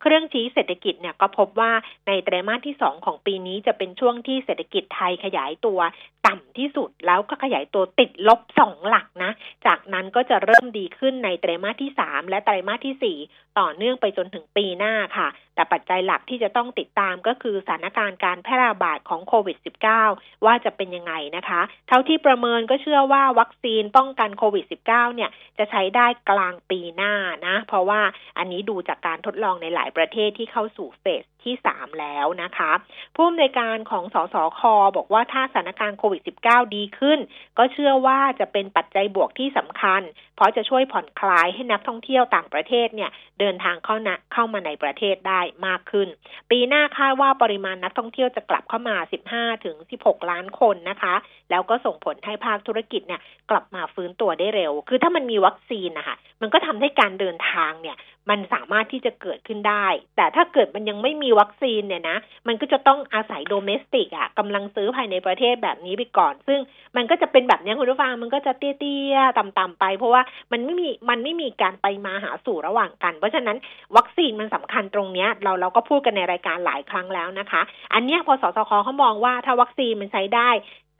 [0.00, 1.72] เครื่องชี้เศรษฐกิจเนี่ยก็พบว่า
[2.06, 5.80] ในไตรมาสที่สองของปีนี้จะเป็นช่วงที่เศรษฐกิจไทยขยายตัว
[6.26, 9.32] ต่ำที่สุดแล้วก็ขยายตัวติดลบสองหลักนะ
[9.66, 13.18] จากนั้นก็จะเริ่มดีขึ้นในไตรมาสที่สามและไตรมาสที่สี่
[13.58, 19.56] ต่อเนื่องไปจนถึงปีหน้าค่ะแต่ปัจจัยหลักที่จะต้องติดตามก็คือสถานการณ์การแพร่ระบาดของโควิด
[20.00, 27.14] -19 ว่าจะเป็นยังไงนะคะ เท่าที่ประเมินก็เชื่อว่าวัคซีนป้องกันโควิด -19 เนี่ยจะใช้ได้กลางปีหน้า
[27.46, 28.00] นะ เพราะว่า
[28.38, 32.72] อันนี้ดูจากการทดลองในหลายประเทศที่เข้าสู่เฟส ที่3แล้วนะคะ
[33.14, 34.60] ผู้อำนวยการของสสค
[34.96, 37.18] บอกว่าถ้าสถานการณ์โควิด -19 ดีขึ้น
[37.58, 40.02] ก็เชื่อว่าจะเป็นปัจจัยบวกที่สำคัญ
[40.36, 46.08] เพราะจะช่วยผ่อนคลายให้นักท่องเที่ยวต่างประเทศเนี่ย เดินทางเข้านะเข้ามาในประเทศได้มากขึ้น
[46.50, 48.96] ปีหน้าคาดว่าปริมาณนักท่องเที่ยวจะกลับเข้ามา
[49.30, 51.14] 15 ถึง 16 ล้านคนนะคะ
[51.50, 57.96] แล้วก็ส่งผลให้ภาคธุรกิจเนี่ยกลับมาฟื้นตัวได้เร็ว คือถ้ามันมีวัคซีนนะคะมันก็ทำให้การเดินทางเนี่ย
[58.30, 66.60] มันสามารถที่จะเกิดขึ้นได้ แต่ถ้าเกิดมันยังไม่มีวัคซีนเนี่ยนะ มันก็จะต้องอาศัยโดเมสติกอะกำลังซื้อภายในประเทศแบบนี้ไปก่อน ซึ่ง
[66.96, 73.56] มันก็จะเป็นแบบนี้คุณผู้ฟังมันก็จะเตี้ยๆต่ำๆไป เพราะว่ามันไม่มีมันไม่มีการไปมาหาสู่ระหว่างกัน เพราะฉะนั้น
[73.96, 77.62] วัคซีนมันสำคัญตรงเนี้ยเราเราก็พูดกันในรายการหลายครั้งแล้วนะคะ
[77.94, 80.50] อันเนี้ยพอสสคเขามองว่าถ้าวัคซีนมันใช้ได้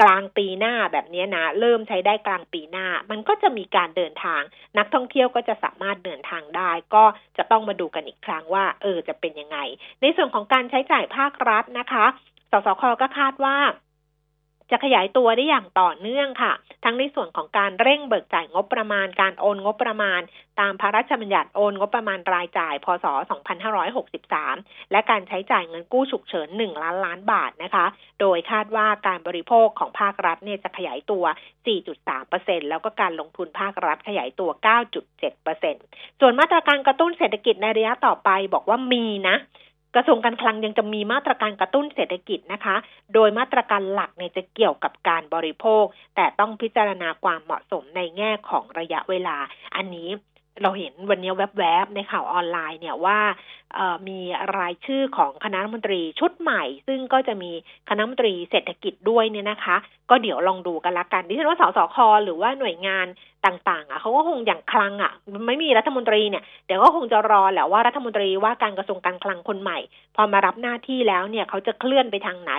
[0.02, 4.42] กลางปีหน้าแบบนี้นะ เริ่มใช้ได้กลางปีหน้า มันก็จะมีการเดินทาง
[4.78, 7.04] นักท่องเที่ยวก็จะสามารถเดินทางได้ ก็
[7.37, 9.59] จะต้องมาดูกันอีกครั้งว่า เออจะเป็นยังไง
[10.00, 12.07] ในส่วนของการใช้จ่ายภาครัฐนะคะ
[12.50, 13.57] สสคก็คาดว่า
[14.70, 16.53] จะขยายตัวได้อย่างต่อเนื่องค่ะ
[16.85, 20.20] ทั้งในส่วนของการเร่งเบิกจ่ายงบประมาณ การโอนงบประมาณ
[20.61, 23.07] ตามพระราชบัญญัติโอนงบประมาณรายจ่าย พศ
[23.94, 27.87] 2563 และการใช้จ่ายเงินกู้ฉุกเฉิน 1 ล้านล้านบาทนะคะ
[28.20, 31.24] โดยคาดว่าการบริโภคของภาครัฐเนี่ยจะขยายตัว
[31.96, 34.50] 4.3%แล้วก็การลงทุนภาครัฐขยายตัว
[35.35, 39.37] 9.7%ส่วนมาตรการกระตุ้นเศรษฐกิจในระยะต่อไปบอกว่ามีนะ
[39.94, 42.76] กระทรวงการคลังยังจะมีมาตรการกระตุ้นเศรษฐกิจนะคะ
[43.14, 45.85] โดยมาตรการหลักเนี่ยจะเกี่ยวกับการบริโภค
[46.16, 49.37] แต่ต้องพิจารณาความเหมาะสมในแง่ของระยะเวลา
[49.76, 50.11] อันนี้
[50.62, 53.18] เราเห็นวันนี้แวบๆ ในข่าวออนไลน์เนี่ยว่า
[54.09, 54.18] มี
[54.59, 57.52] รายชื่อของคณะรัฐมนตรีชุดใหม่ ซึ่งก็จะมี
[57.88, 59.76] คณะรัฐมนตรีเศรษฐกิจด้วยเนี่ยนะคะ
[60.11, 63.07] ก็เดี๋ยวลองดูกันละกันดิฉันว่าสสคหรือว่าหน่วยงาน
[63.46, 65.12] ต่างๆ อะเขาก็คงอย่างคลังอะ
[65.46, 69.78] ไม่มีรัฐมนตรีเนี่ยเดี๋ยวก็คงจะรอแหละว่ารัฐมนตรีว่าการกระทรวงการคลังคนใหม่
[70.16, 72.52] พอมารับหน้าที่แล้วเนี่ยเขาจะเคลื่อนไปทางไหน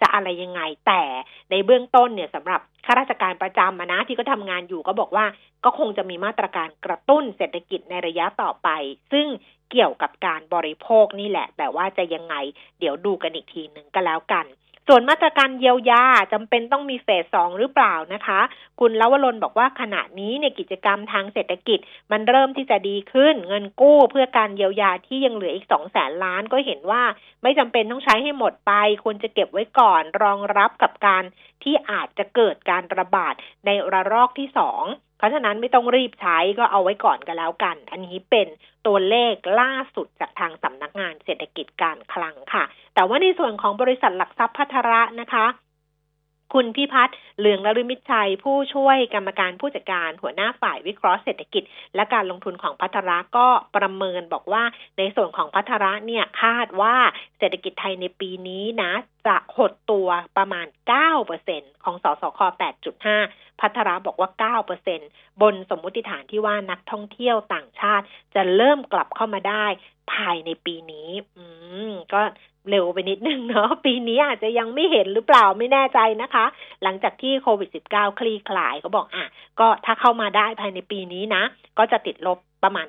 [0.00, 1.02] จะอะไรยังไง แต่
[1.50, 5.26] ในเบื้องต้นเนี่ยสำหรับข้าราชการประจำนะที่ก็ทำงานอยู่ก็บอกว่า
[5.64, 8.68] ก็คงจะมีมาตรการกระตุ้นเศรษฐกิจในระยะต่อไป
[9.12, 9.26] ซึ่ง
[9.70, 12.34] เกี่ยวกับการบริโภคนี่แหละ แต่ว่าจะยังไง
[12.78, 14.46] เดี๋ยวดูกันอีกทีหนึ่งก็แล้วกัน
[14.88, 18.40] ส่วนมาตรการเยียวยาจำเป็นต้องมีเฟสสองหรือเปล่านะคะ
[18.80, 21.78] คุณลวรนบอกว่าขณะนี้เนี่ยกิจกรรมทางเศรษฐกิจ
[22.12, 27.02] มันเริ่มที่จะดีขึ้น เงินกู้เพื่อการเยียวยาที่ยังเหลืออีกสองแสนล้านก็เห็นว่า
[27.42, 28.72] ไม่จำเป็นต้องใช้ให้หมดไป
[29.04, 31.24] ควรจะเก็บไว้ก่อนรองรับกับการ
[31.62, 33.34] ที่อาจจะเกิดการระบาด
[33.66, 34.84] ในระลอกที่สอง
[35.22, 38.48] เพราะฉะนั้นไม่ต้องรีบใช้ก็เอาไว้ก่อนกันแล้วกัน อันนี้เป็น
[38.86, 45.46] ตัวเลขล่าสุดจากทางสำนักงานเศรษฐกิจการคลังค่ะ แต่ว่าในส่วนของบริษัทหลักทรัพย์พัทระนะคะ
[46.54, 51.62] คุณพิพัฒน์เหลืองนฤมิชัย ผู้ช่วยกรรมการผู้จัดการหัวหน้าฝ่ายวิเคราะห์เศรษฐกิจ
[51.94, 54.64] และการลงทุนของพัทระก็ประเมินบอกว่า
[54.98, 56.96] ในส่วนของพัทระเนี่ยคาดว่า
[57.38, 58.92] เศรษฐกิจไทยในปีนี้นะ
[59.26, 60.66] จะหดตัวประมาณ
[61.24, 62.40] 9%ของสสค
[63.00, 64.30] 8.5 พัทระบอกว่า
[64.90, 68.04] 9%บนสมมุติฐานที่ว่านักท่องเที่ยวต่างชาติ
[68.34, 69.66] จะเริ่มกลับเข้ามาได้
[70.12, 71.44] ภายในปีนี้ อื
[71.88, 72.20] ม ก็
[72.70, 76.44] เร็วไปนิดนึงเนาะ ปีนี้อาจจะยังไม่เห็นหรือเปล่าไม่แน่ใจนะคะ
[76.82, 79.26] หลังจากที่โควิด -19 คลี่คลายก็บอกอะ
[79.60, 81.42] ก็ถ้าเข้ามาได้ภายในปีนี้นะ
[81.78, 82.86] ก็จะติดลบ ประมาณ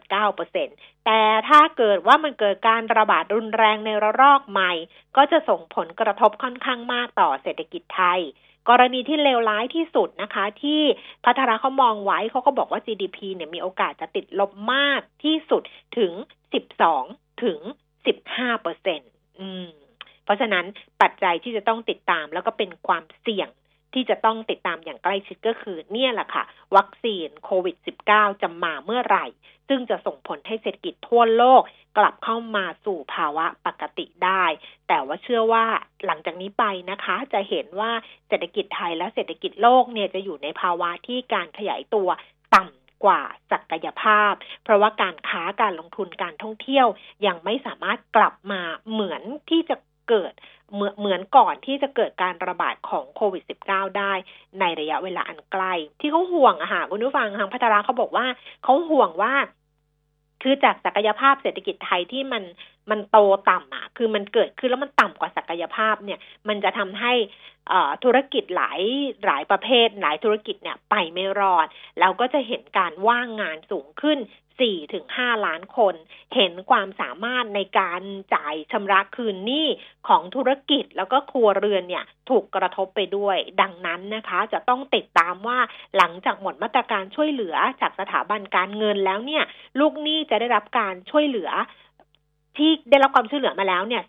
[0.52, 4.72] 9%แต่ถ้าเกิดว่ามันเกิดการระบาดรุนแรงในระลอกใหม่
[5.18, 8.22] ก็จะส่งผลกระทบค่อนข้างมากต่อเศรษฐกิจไทย
[8.70, 10.82] กรณีที่เลวร้ายที่สุดนะคะ ที่
[11.26, 15.64] พัฒนาเขามองไว้เขาก็บอกว่า GDP เนี่ยมีโอกาสจะติดลบมากที่สุด
[15.98, 16.12] ถึง
[16.80, 17.60] 12 ถึง
[18.08, 19.12] 15เปอร์เซ็นต์
[20.24, 20.66] เพราะฉะนั้น
[21.02, 23.50] ปัจจัยที่จะต้องติดตามแล้วก็เป็นความเสี่ยง
[23.94, 26.44] ที่จะต้องติดตามอย่างใกล้ชิดก็คือเนี่ยแหละค่ะ
[26.76, 27.76] วัคซีนโควิด
[28.10, 29.26] -19 จะมาเมื่อไหร่
[29.68, 31.62] ซึ่งจะส่งผลให้เศรษฐกิจทั่วโลก
[31.98, 34.46] กลับเข้ามาสู่ภาวะปกติได้
[34.88, 35.66] แต่ว่าเชื่อว่า
[36.06, 37.92] หลังจากนี้ไปนะคะ จะเห็นว่า
[38.28, 42.10] เศรษฐกิจไทยและเศรษฐกิจโลกเนี่ยจะอยู่ในภาวะที่การขยายตัว
[42.56, 46.88] ต่ำกว่าศักยภาพ เพราะว่าการค้าการลงทุนการท่องเที่ยว
[47.26, 49.76] ยังไม่สามารถกลับมาเหมือนที่จะ
[50.10, 50.34] เกิด
[50.74, 54.14] เหมือนเหมือนก่อนที่จะเกิดการระบาดของโควิด -19 ได้
[54.60, 58.26] ในระยะเวลาอันใกล้ ที่เขาห่วงอะค่ะคุณผู้ฟังทางพัฒนาเขาบอกว่า
[58.64, 59.34] เขาห่วงว่า
[60.42, 62.44] คือจากศักยภาพเศรษฐกิจไทยที่มัน
[62.90, 63.18] มันโต
[63.50, 67.14] ต่ำอะ คือมันเกิดขึ้นแล้วมันต่ำกว่าศักยภาพเนี่ย มันจะทำให้
[68.04, 68.82] ธุรกิจหลาย
[69.26, 71.68] หลายประเภท หลายธุรกิจเนี่ยไปไม่รอด
[72.00, 74.18] แล้วก็จะเห็นการว่างงานสูงขึ้น
[74.60, 75.96] 4ถึง5ล้านคน
[76.36, 78.02] เห็นความสามารถในการ
[78.36, 79.68] จ่ายชำระคืนหนี้
[80.08, 85.60] ของธุรกิจแล้วก็ครัวเรือนเนี่ยถูกกระทบไปด้วย ดังนั้นนะคะ จะต้องติดตามว่า
[85.98, 89.44] หลังจากหมดมาตรการช่วยเหลือจากสถาบันการเงินแล้วเนี่ย
[89.80, 91.52] ลูกหนี้จะได้รับการช่วยเหลือ
[92.58, 94.02] ที่ได้รับความช่วยเหลือมาแล้วเนี่ย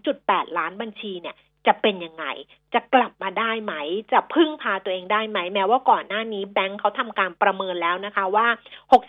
[0.00, 2.26] 12.8 ล้านบัญชีเนี่ย จะเป็นยังไง
[2.74, 3.74] จะกลับมาได้ไหม
[4.12, 8.46] จะพึ่งพาตัวเองได้ไหม แม้ว่าก่อนหน้านี้แบงค์เขาทำการประเมินแล้วนะคะว่า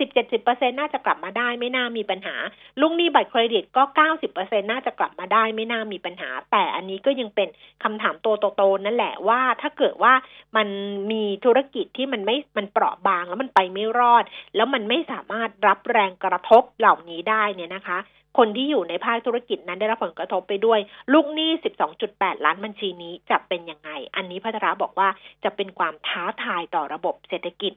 [0.07, 2.35] 60-70%น่าจะกลับมาได้ไม่น่ามีปัญหา
[2.81, 3.83] ลุงหนี้บัตรเครดิตก็
[4.27, 7.47] 90%น่าจะกลับมาได้ไม่น่ามีปัญหา แต่อันนี้ก็ยังเป็น
[7.83, 10.13] คำถามโตๆนั่นแหละว่า ถ้าเกิดว่า
[10.55, 10.67] มัน
[11.11, 14.23] มีธุรกิจที่มันไม่ มันเปราะบางแล้วมันไปไม่รอด
[14.55, 17.99] แล้วมันไม่สามารถรับแรงกระทบเหล่านี้ได้เนี่ยนะคะ
[18.37, 20.79] คนที่อยู่ในภาคธุรกิจนั้นได้รับผลกระทบไปด้วย
[21.13, 21.49] ลูกหนี้
[21.97, 25.09] 12.8 ล้านบัญชีนี้จะเป็นยังไง อันนี้พัทราบอกว่า
[25.43, 27.73] จะเป็นความท้าทายต่อระบบเศรษฐกิจ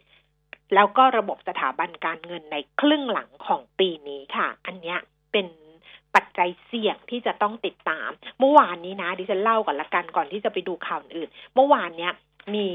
[0.74, 4.96] แล้วก็ระบบสถาบันการเงินในครึ่งหลังของปีนี้ค่ะ อันนี้
[5.32, 5.46] เป็น
[6.14, 12.12] ปัจจัยเสี่ยงที่จะต้องติดตาม เมื่อวานนี้นะดิฉันเล่าก่อนละกันก่อนที่จะไปดูข่าวอื่น เมื่อวานเนี้ย
[12.54, 12.68] มี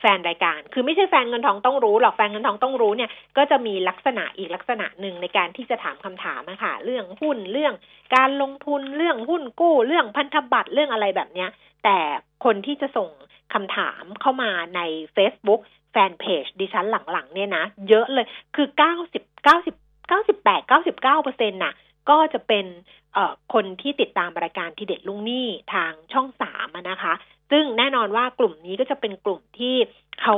[0.00, 7.74] แฟนรายการ คือไม่ใช่แฟนเงินทองต้องรู้หรอก แฟนเงินทองต้องรู้เนี่ย ก็จะมีลักษณะอีกลักษณะหนึ่งในการที่จะถามคำถามนะคะเรื่องหุ้น เรื่อง
[8.16, 11.50] การลงทุน เรื่องหุ้นกู้ เรื่องพันธบัตร เรื่องอะไรแบบเนี้ย
[11.84, 11.98] แต่
[12.44, 13.10] คนที่จะส่ง
[13.54, 14.80] คำถามเข้ามาใน
[15.16, 15.60] Facebook
[15.92, 18.26] แฟนเพจดิฉันหลังๆ เนี่ยนะ เยอะเลย
[18.56, 19.76] คือเก้าสิบเก้าสิบ
[20.08, 21.74] เก้าสิบแปดเก้าสิบเก้าเปอร์เซ็นต์น่ะ
[22.10, 22.66] ก็จะเป็น
[23.14, 27.14] เอ่อคนที่ติดตามรายการทีเด็ดลุงนี่ทางช่องสามนะคะ
[27.50, 29.74] ซึ่งแน่นอนว่ากลุ่มนี้ก็จะเป็นกลุ่มที่
[30.22, 30.36] เขา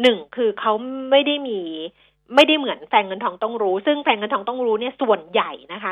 [0.00, 0.72] หนึ่งคือเขา
[1.10, 1.60] ไม่ได้มี
[2.34, 5.90] ไม่ได้เหมือนแฟนเงินทองต้องรู้ ซึ่งแฟนเงินทองต้องรู้เนี่ยส่วนใหญ่นะคะ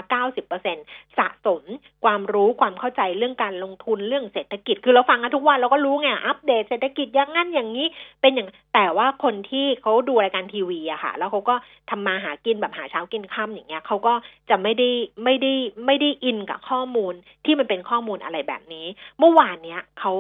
[0.59, 1.63] 90%สะสม
[2.05, 7.87] ความรู้ความเข้าใจเรื่องการลงทุนเรื่องเศรษฐกิจ คือเราฟังกันทุกวันเราก็รู้ไงอัปเดตเศรษฐกิจอย่างนั้นอย่างนี้
[8.21, 11.55] เป็นอย่างแต่ว่าคนที่เขาดูรายการทีวีอะค่ะ แล้วเขาก็
[11.91, 14.15] ทำมาหากินแบบหาเช้ากินค่ำอย่างเงี้ยเขาก็
[14.51, 14.89] จะไม่ได้
[15.25, 15.53] ไม่ได้
[15.87, 18.87] ไม่ได้อินกับข้อมูลที่มันเป็นข้อมูลอะไรแบบนี้
[19.19, 20.13] เมื่อวานเนี้ยเขา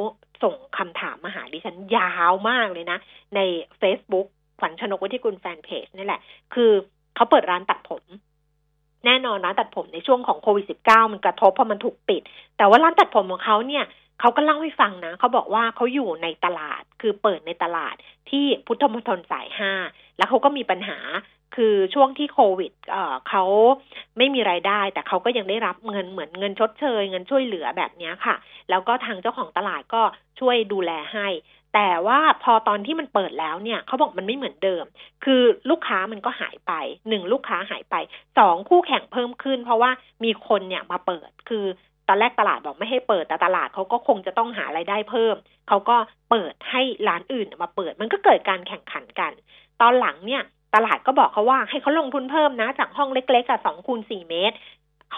[0.42, 2.98] ส่งคำถามมาหาดิฉันยาวมากเลยนะ
[3.34, 3.40] ใน
[3.80, 4.28] Facebook
[4.60, 6.20] ขวัญชนกวิทยกุลแฟนเพจนี่แหละ
[6.54, 6.70] คือ
[7.14, 8.02] เขาเปิดร้านตัดผม
[9.06, 12.22] แน่นอนร้านตัดผมในช่วงของโควิด -19 มันกระทบเพราะมันถูกปิด
[12.56, 13.84] แต่ว่าร้านตัดผมของเขาเนี่ย
[14.20, 17.94] เขาก็เล่าให้ฟังนะเขาบอกว่าเขาอยู่ในตลาด คือเปิดในตลาด
[18.30, 19.72] ที่พุทธมณฑลสายห้า
[20.18, 20.98] แล้วเขาก็มีปัญหา
[21.56, 23.44] คือช่วงที่โควิดเอ่อเขา
[24.18, 28.36] ไม่มีไรายได้ แต่เขาก็ยังได้รับเงินเหมือนเงินชดเชย เงินช่วยเหลือแบบนี้ค่ะ
[28.70, 30.02] แล้วก็ทางเจ้าของตลาดก็
[30.40, 31.26] ช่วยดูแลให้
[31.74, 34.84] แต่ว่าพอตอนที่มันเปิดแล้วเนี่ยเขาบอกมันไม่เหมือนเดิม
[35.24, 36.72] คือลูกค้ามันก็หายไป
[37.08, 37.94] หนึ่งลูกค้าหายไป
[38.38, 39.90] สองคู่แข่งเพิ่มขึ้น เพราะว่า
[40.24, 41.64] มีคนเนี่ยมาเปิด คือ
[42.08, 45.34] ตอนแรกตลาดบอกไม่ให้เปิดแต่ตลาดเขาก็คงจะต้องหาไรายได้เพิ่ม
[45.68, 45.96] เขาก็
[46.30, 49.32] เปิดให้ร้านอื่นมาเปิด มันก็เกิดการแข่งขันกัน
[49.80, 50.42] ตอนหลังเนี่ย
[50.74, 54.56] ตลาดก็บอกเขาว่าให้เขาลงทุนเพิ่มนะ จากห้องเล็กๆอะสองคูณสี่เมตร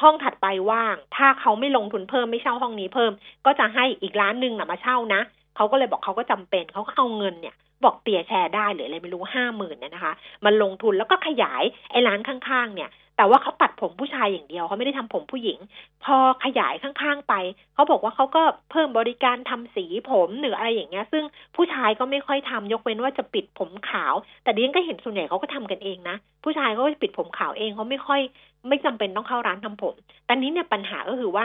[0.00, 3.12] ห้องถัดไปว่าง ถ้าเขาไม่ลงทุนเพิ่มไม่เช่าห้องนี้เพิ่ม
[3.46, 5.20] ก็จะให้อีกร้านหนึ่งนะมาเช่านะ
[5.56, 10.12] เขาก็เลยบอกเขาก็จำเป็นเขาก็เอาเงินเนี่ย บอกเปียแชร์ได้หรืออะไรไม่รู้ห้าหมื่นเนี่ยนะคะ
[10.44, 15.58] มันลงทุนแล้วก็ขยายไอ้ร้านข้างๆ เนี่ย แต่ว่าเขาตัดผมผู้ชายอย่างเดียวเขาไม่ได้ทำผมผู้หญิง
[16.04, 17.34] พอขยายข้างๆไป
[17.74, 21.24] เขาบอกว่าเขาก็เพิ่มบริการทำสีผมหรืออะไรอย่างเงี้ย ซึ่ง
[21.56, 28.20] ผู้ชายก็ไม่ค่อยทำยกเว้นว่าจะปิดผมขาว แต่ดิฉันก็เห็นส่วนใหญ่เขาก็ทำกันเองนะผู้ชายเขาก็ปิดผมขาวเองเขาไม่ค่อย
[28.68, 29.94] ไม่จำเป็นต้องเข้าร้านทำผม
[30.26, 31.44] แต่นี้เนี่ยปัญหาก็คือว่า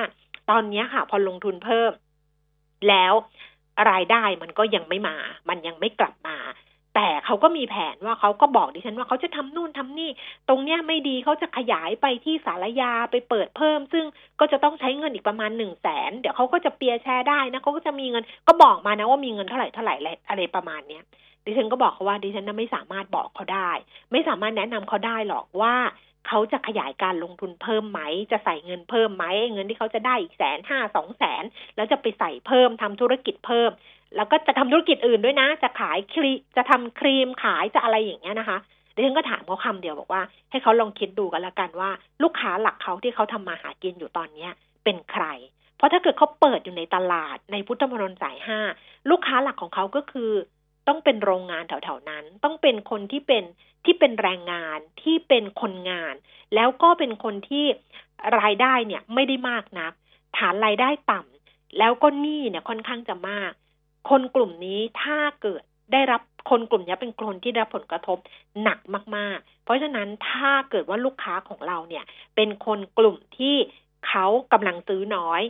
[0.49, 1.91] ตอนนี้ค่ะ พอลงทุนเพิ่ม
[2.89, 3.13] แล้ว
[3.91, 5.15] รายได้มันก็ยังไม่มา
[5.49, 6.37] มันยังไม่กลับมา
[6.95, 10.09] แต่เขาก็มีแผนว่าเขาก็บอกดิฉันว่าเขาจะทำนู่นทำนี่
[10.49, 14.05] ตรงเนี้ยไม่ดีเขาจะขยายไปที่สารยาไปเปิดเพิ่ม ซึ่ง
[14.39, 19.95] ก็จะต้องใช้เงินอีกประมาณหนึ่งแสนเดี๋ยวเขาก็จะเปียแชร์ได้นะเขาก็จะมีเงิน ก็บอกมานะว่ามีเงินเท่าไหร่เท่าไหร่
[20.29, 21.03] อะไรประมาณเนี้ย
[21.45, 23.71] ดิฉันก็บอกเขาว่าดิฉันน่ะไม่สามารถบอกเขาได้
[24.11, 25.75] ไม่สามารถแนะนำเขาได้หรอกว่า
[26.27, 31.43] เขาจะขยายการลงทุนเพิ่มไหม จะใส่เงินเพิ่มไหม เงินที่เขาจะได้อีกแสนห้าสองแสน
[31.75, 33.71] แล้วจะไปใส่เพิ่มทำธุรกิจเพิ่ม
[34.15, 38.57] แล้วก็จะทำธุรกิจอื่นด้วยนะ จะขายครีจะทำครีมขายจะอะไรอย่างเงี้ยนะคะ
[38.93, 41.89] ดิฉันก็ถามเขาคำเดียวบอกว่า ให้เขาลองคิดดูกันละกันว่า
[42.23, 44.51] ลูกค้าหลักเขาที่เขาทำมาหากินอยู่ตอนเนี้ย
[44.83, 45.25] เป็นใคร
[45.77, 48.59] เพราะถ้าเกิดเขาเปิดอยู่ในตลาดในพุทธมณฑลสายห้า
[49.09, 50.31] ลูกค้าหลักของเขาก็คือ
[50.87, 53.43] ต้องเป็นโรงงานแถวๆนั้น ต้องเป็นคนที่เป็น
[53.85, 56.13] ที่เป็นแรงงานที่เป็นคนงาน
[56.55, 57.65] แล้วก็เป็นคนที่
[58.39, 59.93] รายได้เนี่ยไม่ได้มากนัก
[60.37, 63.51] ฐานรายได้ต่ำแล้วก็หนี้เนี่ยค่อนข้างจะมาก
[64.09, 65.61] คนกลุ่มนี้ถ้าเกิด
[65.93, 68.17] ได้รับคนกลุ่มนี้เป็นคนที่ได้รับผลกระทบ
[68.63, 68.79] หนัก
[69.15, 73.55] มาก ๆ เพราะฉะนั้นถ้าเกิดว่าลูกค้าของเราเนี่ย เป็นคนกลุ่มที่
[74.07, 75.41] เขากำลังซื้อน้อย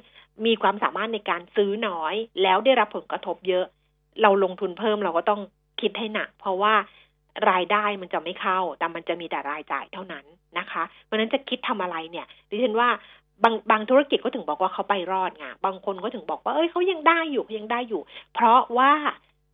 [0.45, 3.65] มีความสามารถในการซื้อน้อย แล้วได้รับผลกระทบเยอะ
[4.21, 5.41] เราลงทุนเพิ่มเราก็ต้อง
[5.81, 6.73] คิดให้หนัก เพราะว่า
[7.51, 10.25] รายได้มันจะไม่เข้า แต่มันจะมีแต่รายจ่ายเท่านั้น
[10.59, 12.89] นะคะเพราะนั้นจะคิดทำอะไรเนี่ยดิฉันว่า
[13.43, 18.01] บางบางธุรกิจก็ถึงบอกว่าเขาไปรอดไงบางคนก็ถึงบอกว่าเอ้ยเขายังได้อยู่เขายังได้อยู่
[18.33, 18.91] เพราะว่า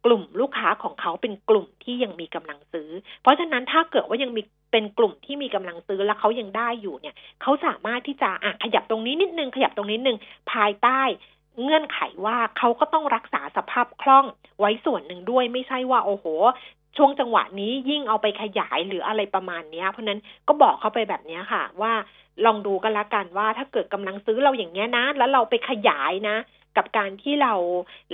[0.06, 2.89] กลุ่มลูกค้าของเขาเป็นกลุ่มที่ยังมีกำลังซื้อ
[3.21, 10.17] เพราะฉะนั้นถ้าเกิดว่ายังมีเป็นกลุ่มที่มีกำลังซื้อแล้วเขายังได้อยู่เนี่ยเขาสามารถที่จะอะขยับตรงนี้นิดนึงขยับตรงนี้นึง
[10.52, 11.02] ภายใต้
[11.62, 14.26] เงื่อนไขว่าเขาก็ต้องรักษาสภาพคล่อง
[14.60, 16.26] ไว้ส่วนหนึ่งด้วยไม่ใช่ว่าโอ้โห
[16.98, 21.94] ช่วงจังหวะนี้ยิ่งเอาไปขยายหรืออะไรประมาณนี้เพราะนั้นก็บอกเขาไปแบบนี้ค่ะ ว่า
[22.46, 26.38] ลองดูกันละกันว่า ถ้าเกิดกำลังซื้อเราอย่างเงี้ยนะ แล้วเราไปขยายนะ
[26.78, 27.54] กับการที่เรา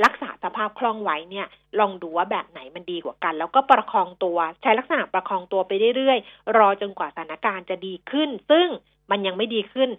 [0.03, 1.47] รักษาสภาพคล่องไว้เนี่ย
[1.79, 8.67] ลองดูว่าแบบไหนมันดีกว่ากัน แล้วก็ประคองตัวใช้ลักษณะประคองตัวไปเรื่อยๆรอจนกว่าสถานการณ์จะดีขึ้น ซึ่ง
[9.11, 9.89] มันยังไม่ดีขึ้น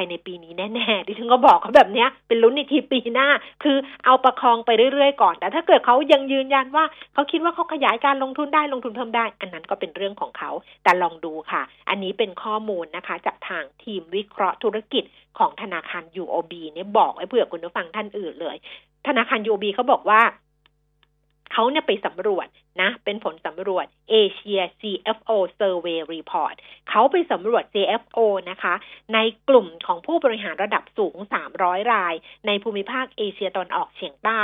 [0.00, 3.28] ยในปีนี้แน่ๆดิฉันก็บอกเขาแบบเนี้ย เป็นลุ้นในทีปีหน้า
[3.62, 6.84] คือเอาประคองไปเรื่อยๆก่อน แต่ถ้าเกิดเขายังยืนยันว่า
[7.14, 10.50] เขาคิดว่าเขาขยายการลงทุนได้ลงทุนเพิ่มได้ อันนั้นก็เป็นเรื่องของเขา
[10.82, 15.04] แต่ลองดูค่ะ อันนี้เป็นข้อมูลนะคะ จากทางทีมวิเคราะห์ธุรกิจ
[15.38, 18.56] ของธนาคาร UOB เนี่ยบอกไว้เผื่อคุณผู้ฟังท่านอื่นเลย
[19.06, 20.20] ธนาคาร UOB เขาบอกว่า
[21.52, 22.46] เขาเนี่ยไปสำรวจ
[22.80, 26.54] นะ เป็นผลสำรวจ Asia CFO Survey Report
[26.88, 28.18] เขาไปสำรวจ CFO
[28.50, 28.74] นะคะ
[29.14, 31.16] ในกลุ่มของผู้บริหารระดับสูง
[31.54, 32.14] 300 ราย
[32.46, 34.42] ในภูมิภาคเอเชียตอนออกเฉียงใต้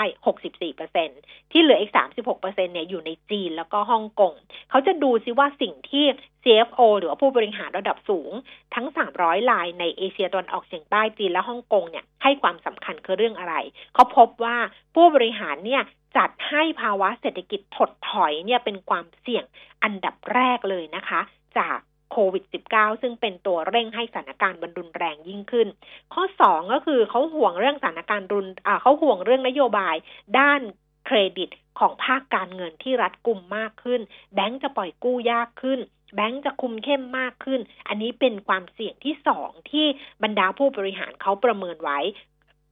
[0.75, 1.93] 64%ที่เหลืออีก
[2.33, 4.35] 36%เนี่ยอยู่ในจีนแล้วก็ฮ่องกง
[4.71, 6.07] เขาจะดูซิว่าสิ่งที่
[6.45, 8.33] CFO หรือว่าผู้บริหารระดับสูง
[8.75, 13.55] ทั้ง 300รายในเอเชียตะวันออกเฉียงใต้จีนและฮ่องกงเนี่ยให้ความสำคัญคือเรื่องอะไร
[13.95, 14.57] เขาพบว่า
[14.95, 15.83] ผู้บริหารเนี่ย
[16.17, 19.45] จัดให้ภาวะเศรษฐกิจถดถอยเนี่ยเป็นความเสี่ยง
[19.83, 21.21] อันดับแรกเลยนะคะ
[21.59, 21.79] จาก
[22.13, 25.69] โควิด -19 ซึ่งเป็นตัวเร่งให้สถานการณ์มันรุนแรงยิ่งขึ้น
[26.15, 28.47] ข้อ 2 ก็คือเขาห่วงเรื่องสถานการณ์รุน
[28.83, 29.95] เขาห่วงเรื่องนโยบาย
[30.39, 30.61] ด้าน
[31.07, 34.01] เครดิตของภาคการเงินที่รัดกุมมากขึ้น
[34.35, 35.81] แบงก์จะปล่อยกู้ยากขึ้น
[36.15, 39.87] แบงก์จะคุมเข้มมากขึ้น อันนี้เป็นความเสี่ยงที่สองที่
[40.23, 42.01] บรรดาผู้บริหารเขาประเมินไว้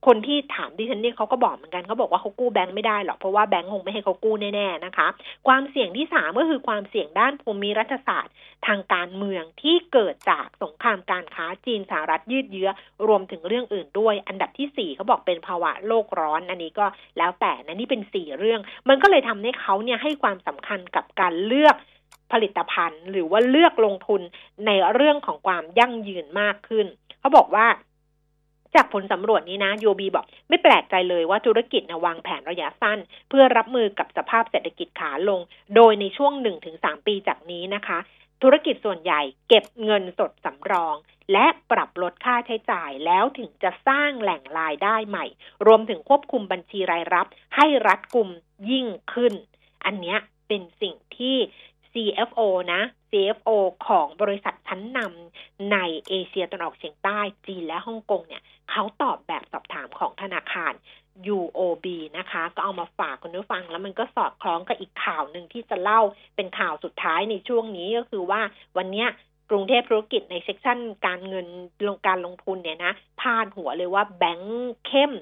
[0.06, 5.08] คนที่ถามดิฉันเนี่ยเขาก็บอกเหมือนกันเขาบอกว่าเขากู้แบงก์ไม่ได้หรอกเพราะว่าแบงก์คงไม่ให้เขากู้แน่ๆนะคะ
[5.46, 8.34] ความเสี่ยงที่สามก็คือความเสี่ยงด้านภูมิรัฐศาสตร์
[8.66, 12.68] ทางการเมืองที่เกิดจากสงครามการค้าจีนสหรัฐยืดเยื้อ
[13.06, 16.86] รวมถึงเรื่องอื่นด้วย อันดับที่สี่เขาบอกเป็นภาวะโลกร้อนอันนี้ก็
[17.18, 21.76] แล้วแต่นะนี่เป็นสี่เรื่อง มันก็เลยทำให้เขาเนี่ยให้ความสำคัญกับการเลือก
[22.32, 24.22] ผลิตภัณฑ์ หรือว่าเลือกลงทุน
[24.66, 26.86] ในเรื่องของความยั่งยืนมากขึ้น
[27.20, 27.66] เขาบอกว่า
[28.74, 35.40] จากผลสำรวจนี้นะโยบีบอก ไม่แปลกใจเลยว่าธุรกิจนะวางแผนระยะสั้น เพื่อรับมือกับสภาพเศรษฐกิจขาลง
[35.76, 37.98] โดยในช่วงหนึ่งถึงสามปีจากนี้นะคะ
[38.42, 40.94] ธุรกิจส่วนใหญ่เก็บเงินสดสำรอง
[41.32, 45.26] และปรับลดค่าใช้จ่ายแล้วถึงจะสร้างแหล่งรายได้ใหม่
[45.66, 47.26] รวมถึงควบคุมบัญชีรายรับ
[47.56, 48.28] ให้รัดกุม
[48.70, 49.32] ยิ่งขึ้น
[49.84, 50.18] อันเนี้ย
[50.48, 51.36] เป็นสิ่งที่
[51.92, 52.40] CFO
[52.72, 53.50] นะ CFO
[53.88, 55.76] ของบริษัทชั้นนำใน
[56.08, 60.72] เอเชียตะวันออกเฉียงใต้จีนและฮ่องกงเนี่ยเขาตอบแบบสอบถามของธนาคาร
[61.38, 61.86] UOB
[62.18, 66.00] นะคะ ก็เอามาฝากคุณผู้ฟัง แล้วมันก็สอดคล้องกับอีกข่าวหนึ่งที่จะเล่า
[66.36, 68.40] เป็นข่าวสุดท้ายในช่วงนี้ก็คือว่า
[68.76, 69.06] วันนี้
[69.50, 71.46] กรุงเทพธุรกิจใน section การเงิน
[71.86, 75.12] ลงการลงทุนเนี่ยนะพาดหัวเลยว่าแบงค์เข้ม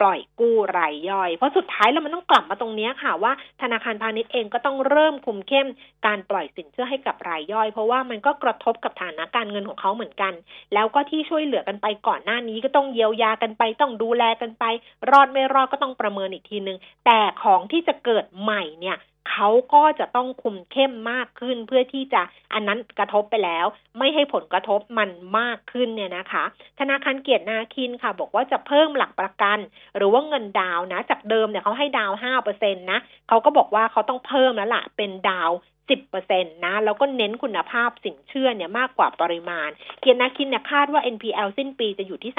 [0.00, 3.32] ปล่อยกู้รายย่อย เพราะสุดท้ายแล้วมันต้องกลับมาตรงนี้ค่ะว่า
[3.62, 5.68] ธนาคารพาณิชย์เองก็ต้องเริ่มคุมเข้ม
[6.06, 10.32] การปล่อยสินเชื่อให้กับรายย่อย เพราะว่ามันก็กระทบกับฐานะการเงินของเขาเหมือนกัน
[10.74, 14.64] แล้วก็ที่ช่วยเหลือกันไปก่อนหน้านี้ก็ต้องเยียวยากันไปต้องดูแลกันไป
[15.10, 18.96] รอดไม่รอดก็ต้องประเมินอีกทีนึง แต่ของที่จะเกิดใหม่เนี่ย
[19.30, 22.22] เขาก็จะต้องคุมเข้มมากขึ้นเพื่อที่จะ
[22.52, 23.66] อันนั้นกระทบไปแล้ว
[23.98, 26.44] ไม่ให้ผลกระทบมันมากขึ้นเนี่ยนะคะ
[26.78, 29.58] ธนาคารเกียรตินาคินค่ะ บอกว่าจะเพิ่มหลักประกัน
[29.96, 32.98] หรือว่าเงินดาวนะ จากเดิมเนี่ยเขาให้ดาวห้าเปอร์เซ็นตนะ
[33.28, 35.50] เขาก็บอกว่าเขาต้องเพิ่มแล้วล่ะเป็นดาว
[35.92, 39.68] 10%นะแล้วก็เน้นคุณภาพสินเชื่อเนี่ยมากกว่าปริมาณ
[40.00, 42.32] เกียรตินาคินเนี่ยคาดว่า NPL สิ้นปีจะอยู่ที่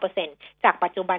[0.00, 1.18] 3.9%จากปัจจุบัน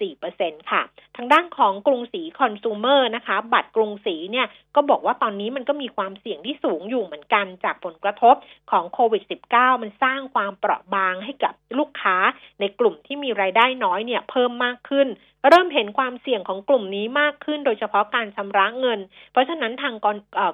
[0.00, 0.82] 3.4%ค่ะ
[1.16, 4.46] ทางด้านของกรุงศรีคอน sumer นะคะ บัตรกรุงศรีเนี่ย
[4.76, 8.34] ก็บอกว่าตอนนี้มันก็มีความเสี่ยงที่สูงอยู่เหมือนกันจากผลกระทบ
[8.70, 12.16] ของโควิด -19 มันสร้างความเปราะบางให้กับลูกค้า
[12.60, 15.08] ในกลุ่มที่มีรายได้น้อยเนี่ยเพิ่มมากขึ้น
[15.48, 19.00] เริ่มเห็นความเสี่ยงของกลุ่มนี้มากขึ้น โดยเฉพาะการชำระเงิน
[19.32, 19.94] เพราะฉะนั้นทาง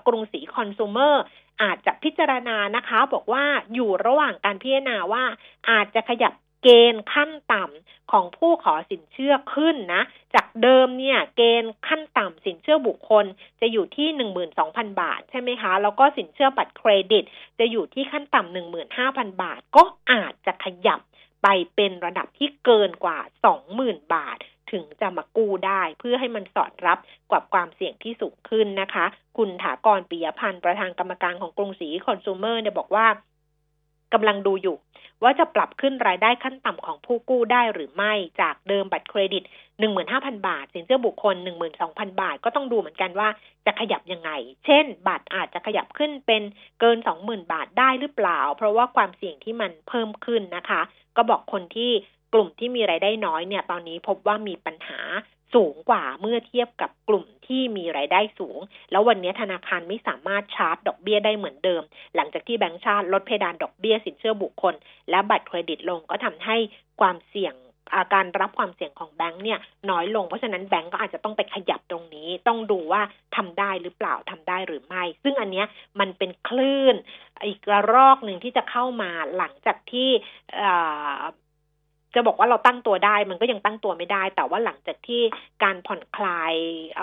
[0.07, 1.15] กรุงศรีคอน sumer
[1.63, 3.45] อาจจะพิจารณานะคะ บอกว่า
[3.75, 5.25] อยู่ระหว่างการพิจารณาว่า
[5.71, 6.33] อาจจะขยับ
[6.63, 10.03] เกณฑ์ขั้นต่ำของผู้ขอสินเชื่อขึ้นนะ
[10.35, 13.25] จากเดิมเนี่ยเกณฑ์ขั้นต่ำสินเชื่อบุคคล
[13.61, 17.25] จะอยู่ที่หนึ่งหมื่นสองพันบาทใช่ไหมคะ แล้วก็สินเชื่อบัตรเครดิต
[17.59, 21.01] จะอยู่ที่ขั้นต่ำหนึ่งหมื่นห้าพันบาท ก็อาจจะขยับ
[21.43, 24.39] ไปเป็นระดับที่เกินกว่าสองหมื่นบาท
[24.73, 26.99] ถึงจะมากู้ได้เพื่อให้มันสอดรับ
[27.31, 29.05] กับความเสี่ยงที่สูงขึ้นนะคะ
[29.37, 33.07] คุณถากรปิยพันธ์ประธานกรรมการของกรุงศรีคอน sumer เนี่ยบอกว่า
[34.13, 34.77] กำลังดูอยู่
[35.23, 39.43] ว่าจะปรับขึ้นรายได้ขั้นต่ำของผู้กู้ได้หรือไม่จากเดิมบัตรเครดิต
[39.95, 41.35] 15,000 บาท สินเชื่อบุคคล
[41.79, 43.29] 12,000 บาท ก็ต้องดูเหมือนกันว่า
[43.67, 44.31] จะขยับยังไง
[44.65, 46.43] เช่น บัตรอาจจะขยับขึ้นเป็น
[46.81, 50.81] เกิน 20,000 บาทได้หรือเปล่า เพราะว่าความเสี่ยงที่มันเพิ่มขึ้นนะคะ
[51.17, 51.91] ก็บอกคนที่
[52.35, 55.01] กลุ่มที่มีรายได้น้อยเนี่ยตอนนี้พบว่ามีปัญหา
[55.55, 58.59] สูงกว่าเมื่อเทียบกับกลุ่มที่มีรายได้สูง
[58.91, 61.83] แล้ววันนี้ธนาคารไม่สามารถชาร์จดอกเบี้ยได้เหมือนเดิม
[62.17, 64.75] หลังจากที่แบงก์ชาติลดเพดานดอกเบี้ยสินเชื่อบุคคล
[65.11, 66.57] และบัตรเครดิตลงก็ทำให้
[67.01, 67.55] ความเสี่ยง
[67.97, 69.59] อาการรับความเสี่ยงของแบงก์เนี่ย
[69.91, 73.03] น้อยลง เพราะฉะนั้นแบงก์ก็อาจจะต้องไปขยับตรงนี้ ต้องดูว่า
[73.37, 75.67] ทำได้หรือเปล่าทำได้หรือไม่ ซึ่งอันเนี้ย
[76.01, 76.97] มันเป็นคลื่น
[77.47, 80.11] อีกระรอกหนึ่งที่จะเข้ามาหลังจากที่
[82.15, 85.23] จะบอกว่าเราตั้งตัวได้มันก็ยังตั้งตัวไม่ได้ แต่ว่าหลังจากที่
[85.63, 86.55] การผ่อนคลาย
[87.01, 87.03] อ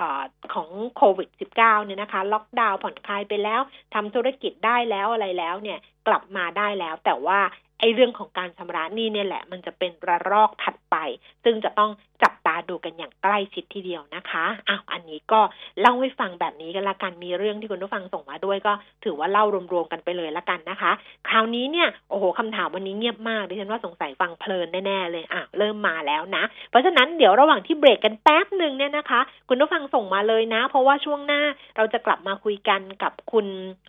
[0.53, 3.61] ของโควิด -19 เนี่ยนะคะ ล็อกดาวน์ผ่อนคลายไปแล้ว
[3.93, 7.39] ทำธุรกิจได้แล้วอะไรแล้วเนี่ยกลับมาได้แล้ว แต่ว่า
[7.79, 10.95] ไอ้เรื่องของการชำระหนี้เนี่ยแหละ มันจะเป็นระลอกถัดไป
[11.43, 11.91] ซึ่งจะต้อง
[12.23, 12.33] จับ
[12.69, 15.41] ดูกันอย่างใกล้ชิดทีเดียวนะคะอ้าวอันนี้ก็
[15.81, 20.91] เล่าให้ฟังแบบนี้กันละกันมีเรื่องที่คุณผู้ฟังส่งมาด้วยก็ ถือว่าเล่ารวมๆกันไปเลยละกันนะคะ
[21.29, 31.41] คราวนี้เนี่ยโอ้โหคำถามวันนี้เงียบมากดิฉันว่าสงสัยฟังเพลินแน่ๆเลยอะเริ่มมาแล้วนะ เพราะฉะนั้นเดี๋ยวระหว่างที่เบรกกันแป๊บหนึ่งเนี่ยนะคะ คุณผู้ฟังส่งมาเลยนะ เพราะว่าช่วงหน้า
[31.77, 33.47] เราจะกลับมาคุยกันกับคุณ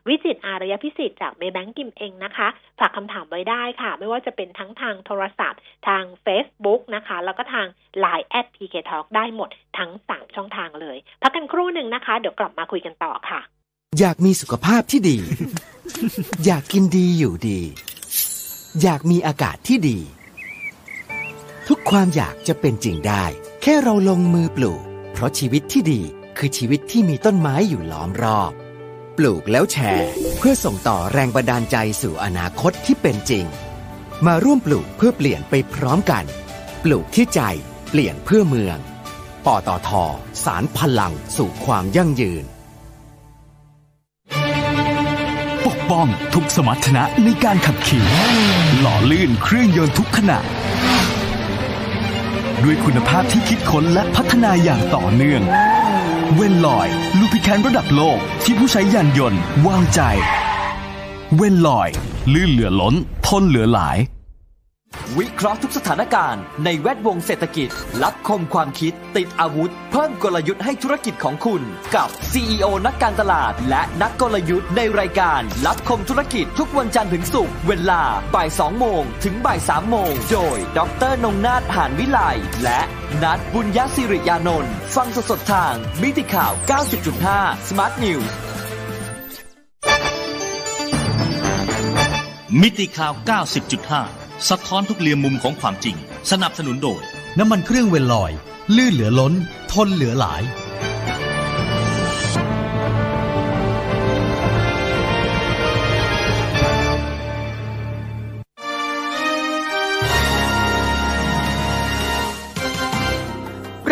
[0.08, 2.48] วิจิตอารยพิสิทธิ์จากเมแบงกิมเองนะคะ
[2.78, 7.66] ฝากคำถามไว้ได้ค่ะ ไม่ว่าจะเป็นทั้งทางโทรศัพท์ ทาง Facebook นะคะ แล้วก็ทาง
[8.04, 13.40] Line แอด PK Talk ได้หมดทั้ง 3 ช่องทางเลย พักกันครู่หนึ่งนะคะ เดี๋ยวกลับมาคุยกันต่อค่ะ
[13.98, 15.18] อยากมีสุขภาพที่ดี
[16.44, 17.60] อยากกินดีอยู่ดี
[18.82, 19.98] อยากมีอากาศที่ดี
[21.68, 23.24] ทุกความอยากจะเป็นจริงได้
[23.62, 24.82] แค่เราลงมือปลูก
[25.12, 26.00] เพราะชีวิตที่ดี
[26.38, 28.52] คือชีวิตที่มีต้นไม้อยู่ล้อมรอบ
[29.16, 33.44] ปลูกแล้วแชร์ เพื่อส่งต่อแรงบันดาลใจสู่อนาคตที่เป็นจริง
[34.26, 36.24] มาร่วมปลูกเพื่อเปลี่ยนไปพร้อมกัน
[36.84, 37.40] ปลูกที่ใจ
[37.88, 38.78] เปลี่ยนเพื่อเมือง
[39.46, 39.90] ปตท
[40.44, 42.44] สารพลังสู่ความยั่งยืน
[45.66, 48.04] ปกป้องทุกสมรรถนะในการขับขี่
[48.80, 50.38] หล่อลื่นเครื่องยนต์ทุกขณะ
[52.64, 55.42] ด้วยคุณภาพที่คิดค้นและพัฒนาอย่างต่อเนื่อง
[56.34, 60.00] เวนลอยลูพิแคนระดับโลกที่ผู้ใช้ยานยนต์วางใจ
[61.36, 61.88] เวนลอย
[62.32, 62.94] ลื่นเหลือล้น
[63.26, 63.98] ทนเหลือหลาย
[65.20, 67.68] วิเคราะห์ทุกสถานการณ์ในแวดวงเศรษฐกิจ
[68.02, 71.62] รับคมความคิด ติดอาวุธ เพิ่มกลยุทธ์ให้ธุรกิจของคุณ
[71.94, 78.02] กับ CEO นักการตลาด และนักกลยุทธ์ในรายการ รับคมธุรกิจทุกวันจันทร์ถึงศุกร์เวลา
[78.34, 82.18] บ่าย2โมงถึงบ่าย3โมงโดย ดรนงนาถหานวิไล
[82.62, 82.80] และ
[83.22, 86.52] นัดบุญยศิริยานนท์ฟังสดๆทางมิติข่าว
[87.10, 88.30] 90.5 Smart News
[92.60, 95.96] มิติข่าว 90.5 สะท้อนทุกเรียมมุมของความจริง
[96.30, 97.02] สนับสนุนโดย
[97.38, 98.32] น้ำมันเครื่องเวนลอย
[98.76, 99.32] ลื่นเหลือล้น
[99.72, 100.42] ทนเหลือหลาย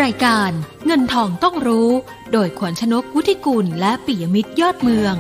[0.03, 0.51] รายการ
[0.87, 1.91] เงินทองต้องรู้
[2.33, 5.17] โดยขวัญชนกวุฒิกุลและปิยมิตรยอดเมือง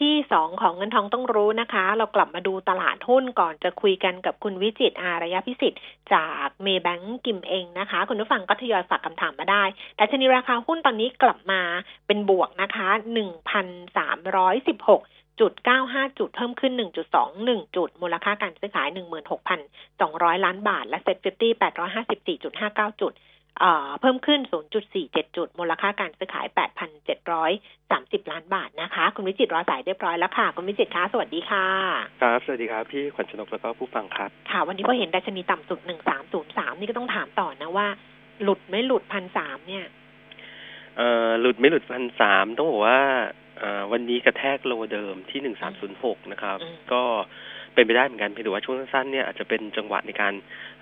[0.00, 5.82] ที่สองของเงินทองต้องรู้นะคะ เรากลับมาดูตลาดหุ้นก่อนจะคุยกันกับคุณวิจิตอารยพิสิทธิ์
[6.12, 9.64] จากเมย์แบงก์กิมเองนะคะ คุณผู้ฟังก็ทยอยฝากคำถามมาได้
[9.96, 11.60] แต่ชนิดราคาหุ้นตอนนี้กลับมา
[12.06, 13.66] เป็นบวกนะคะหนึ่งพัน
[13.96, 15.02] สามร้อยสิบหก
[15.40, 19.60] จุดเก้าห้าจุดเพิ่มขึ้นหนึ่งจุดสองหนึ่งจุด มูลค่าการซื้อขายหนึ่งหมื่นหกพัน
[20.00, 23.12] สองร้อยล้านบาท และ SET Fifty แปดร้อยห้าสิบสี่จุดห้าเก้าจุด
[24.00, 24.40] เพิ่มขึ้น
[24.88, 26.46] 0.47 จุด มูลค่าการซื้อขาย
[27.18, 31.66] 8,730 ล้านบาทนะคะ คุณวิจิตรรอสายเรียบร้อยแล้วค่ะ คุณวิจิตรคะสวัสดีค่ะ
[32.22, 35.78] ครับ สวัสดีครับ พี่ขวัญชนกแล้วก็ผู้ฟังครับ ค่ะ วันนี้พอเห็นดัชนีต่ำสุด
[36.30, 37.86] 1303 นี่ก็ต้องถามต่อนะว่า
[38.42, 39.86] หลุดไม่หลุดพันสามเนี่ย
[40.96, 43.00] เอ่อ หลุดไม่หลุดพันสามต้องบอกว่า
[43.58, 47.02] เอ่อวันนี้กระแทก low เดิมที่หนึ่งสามศูนย์หกนะครับอืมก็
[47.74, 50.32] เป็นไปได้เหมือนกันเพียงแต่ว่าช่วงสั้นๆเนี่ยอาจจะเป็นจังหวะในการ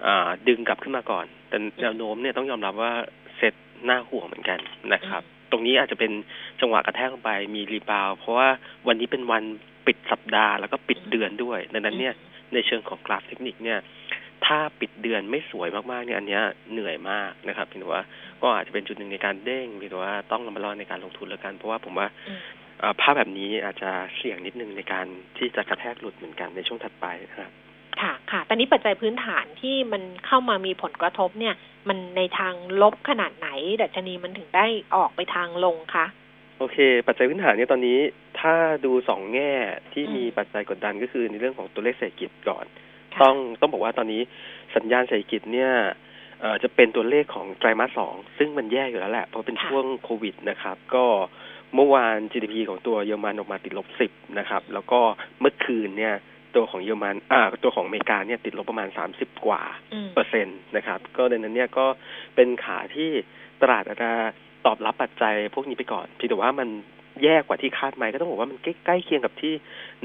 [0.07, 2.93] อ่าดึงกลับขึ้นมาก่อน แต่แนวโน้มเนี่ยต้องยอมรับว่า
[3.37, 4.59] เซ็ตหน่าห่วงเหมือนกัน
[4.93, 6.13] นะครับ ตรงนี้อาจจะเป็น
[6.61, 8.49] จังหวะกระแทกลงไปมี rebound เพราะว่า
[8.87, 9.43] วันนี้เป็นวัน
[9.87, 12.15] ปิดสัปดาห์แล้วก็ปิดเดือนด้วย ดังนั้นเนี่ย
[12.53, 13.79] ในเชิงของกราฟเทคนิคเนี่ย
[14.47, 18.03] ถ้าปิดเดือนไม่สวยมากๆเนี่ยอันเนี้ยเหนื่อยมากนะครับเพียงแต่ว่า
[18.43, 22.62] ก็อาจจะเป็นจุดหนึ่งในการเด้งเพียงแต่ว่าต้องระมัดระวังในการลงทุนแล้วกัน เพราะว่าผมว่าอืมเอ่อ
[23.01, 25.07] ภาพแบบนี้อาจจะเสี่ยงนิดนึงในการ
[25.37, 27.51] ที่จะกระแทกหลุดเหมือนกันในช่วงถัดไปนะครับ
[28.01, 31.55] ค่ะค่ะตอนนี้ปัจจัยพื้นฐานที่มันเข้ามามีผลกระทบเนี่ย
[31.89, 33.49] มันในทางลบขนาดไหน
[33.83, 34.67] ดัชนีมันถึงได้
[34.97, 36.07] ออกไปทางลงคะ
[36.59, 37.99] โอเค ปัจจัยพื้นฐานเนี่ยตอนนี้
[38.41, 38.55] ถ้า
[38.85, 39.53] ดูสองแง่
[39.93, 42.65] ที่อืมมีปัจจัยกดดันก็คือในเรื่องของตัวเลขเศรษฐกิจก่อน
[43.15, 44.23] ค่ะต้องต้องบอกว่าตอนนี้
[44.77, 45.71] สัญญาณเศรษฐกิจเนี่ย
[46.41, 51.05] เอ่อจะเป็นตัวเลขของไตรมาสสองซึ่งมันแย่อยู่แล้วแหละเพราะเป็นค่ะช่วงโควิดนะครับ ก็
[51.75, 55.01] เมื่อวาน GDP ของตัวเยอรมันออกมาติดลบสิบนะครับ แล้วก็
[55.41, 56.15] เมื่อคืนเนี่ย
[56.55, 59.63] ตัวของเยอรมันอ่าตัวของอเมริกาเนี่ยติดลบประมาณสามสิบกว่า
[59.93, 61.87] อืมเปอร์เซ็นต์นะครับ ก็ดังนั้นเนี่ยก็
[62.35, 63.11] เป็นขาที่
[63.63, 64.11] ตลาดอาจจะ
[64.67, 66.69] ตอบรับปัจจัยพวกนี้ไปก่อนเพียงแต่ว่ามัน
[67.23, 69.55] แย่กว่าที่คาดไหมก็ต้องบอกว่ามันใกล้ๆเคียงกับที่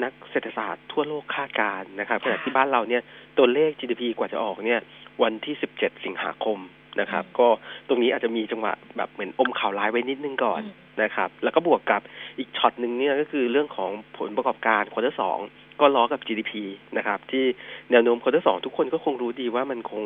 [0.03, 3.03] นักเศรษฐศาสตร์ทั่วโลกคาดการณ์นะครับขณะที่บ้านเราเนี่ย
[3.37, 4.81] ตัวเลข GDP กว่าจะออกเนี่ย
[5.23, 6.59] วันที่ 17 สิงหาคม
[7.01, 7.47] นะครับ ก็
[7.87, 12.01] ตรงนี้อาจจะมีจังหวะแบบเหมือนอมข่าวร้ายไว้นิดนึงก่อนอืมนะครับ แล้วก็บวกกับ
[12.37, 15.37] อีกช็อตหนึ่งเนี่ยก็คือเรื่องของผลประกอบการ quarter สอง
[15.79, 16.51] ก็ล้อกับ GDP
[16.97, 17.45] นะครับ ที่
[17.91, 20.03] แนวโน้ม quarter สองทุกคนก็คงรู้ดีว่ามันคง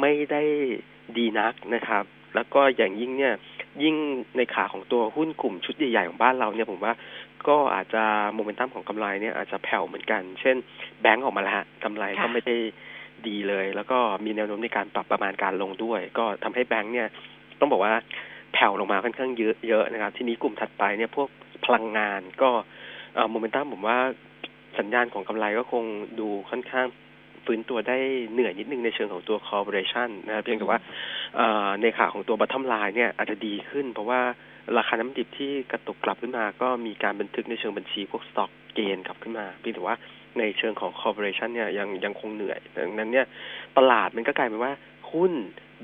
[0.00, 0.42] ไม่ได้
[1.18, 2.04] ดีนักนะครับ
[2.34, 3.34] แล้วก็อย่างยิ่งเนี่ย
[3.82, 3.96] ยิ่ง
[4.36, 6.92] ในขาของตัวหุ้นกลุ่มชุดใหญ่ๆของบ้านเราเนี่ยผมว่า
[7.48, 8.02] ก็อาจจะ
[8.34, 10.56] โมเมนตัมของกำไรเนี่ยอาจจะแผ่วเหมือนกัน เช่น
[11.02, 12.56] แบงก์ออกมาแล้วฮะกำไรก็ค่ะไม่ได้
[13.28, 17.08] ดีเลย แล้วก็มีแนวโน้มในการปรับประมาณการลงด้วย ก็ทำให้แบงก์เนี่ย
[17.60, 17.94] ต้องบอกว่า
[18.52, 21.28] แผ่วลงมาค่อนข้างเยอะเยอะนะครับ ทีนี้กลุ่มถัดไปเนี่ยพวก
[21.64, 22.50] พลังงานก็
[23.30, 23.98] โมเมนตัมผมว่า
[24.78, 25.84] สัญญาณของกำไรก็คง
[26.20, 26.86] ดูค่อนข้าง
[27.44, 27.98] ฟื้นตัวได้
[28.32, 30.78] เหนื่อยนิดนึงในเชิงของตัว corporation นะครับเพียงแต่ว่า
[31.82, 34.20] ในขาของตัว bottom line เนี่ยอาจจะดีขึ้น เพราะว่า
[34.76, 39.96] ราคาน้ำมันดิบที่กระตุกกลับขึ้นมา ก็มีการบันทึกในเชิงบัญชีพวก stock gain กลับขึ้นมา เพียงแต่ว่า
[40.38, 43.26] ในเชิงของ corporation เนี่ยยังยังคงเหนื่อยดังนั้นเนี่ย
[43.78, 44.72] ตลาดมันก็กลายเป็นว่า
[45.12, 45.32] หุ้น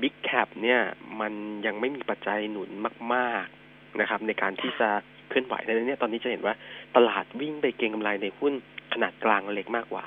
[0.01, 0.79] big cap เนี่ย
[1.21, 1.33] มัน
[1.65, 2.69] ยังไม่มีปัจจัยหนุน
[3.13, 4.89] มาก ๆนะครับ ในการที่จะ
[5.29, 6.55] เคลื่อนไหวดังนั้นเนี่ยตอนนี้จะเห็นว่า
[6.95, 8.53] ตลาดวิ่งไปเก็งกำไรในหุ้น
[8.93, 10.05] ขนาดกลางและเล็กมากกว่า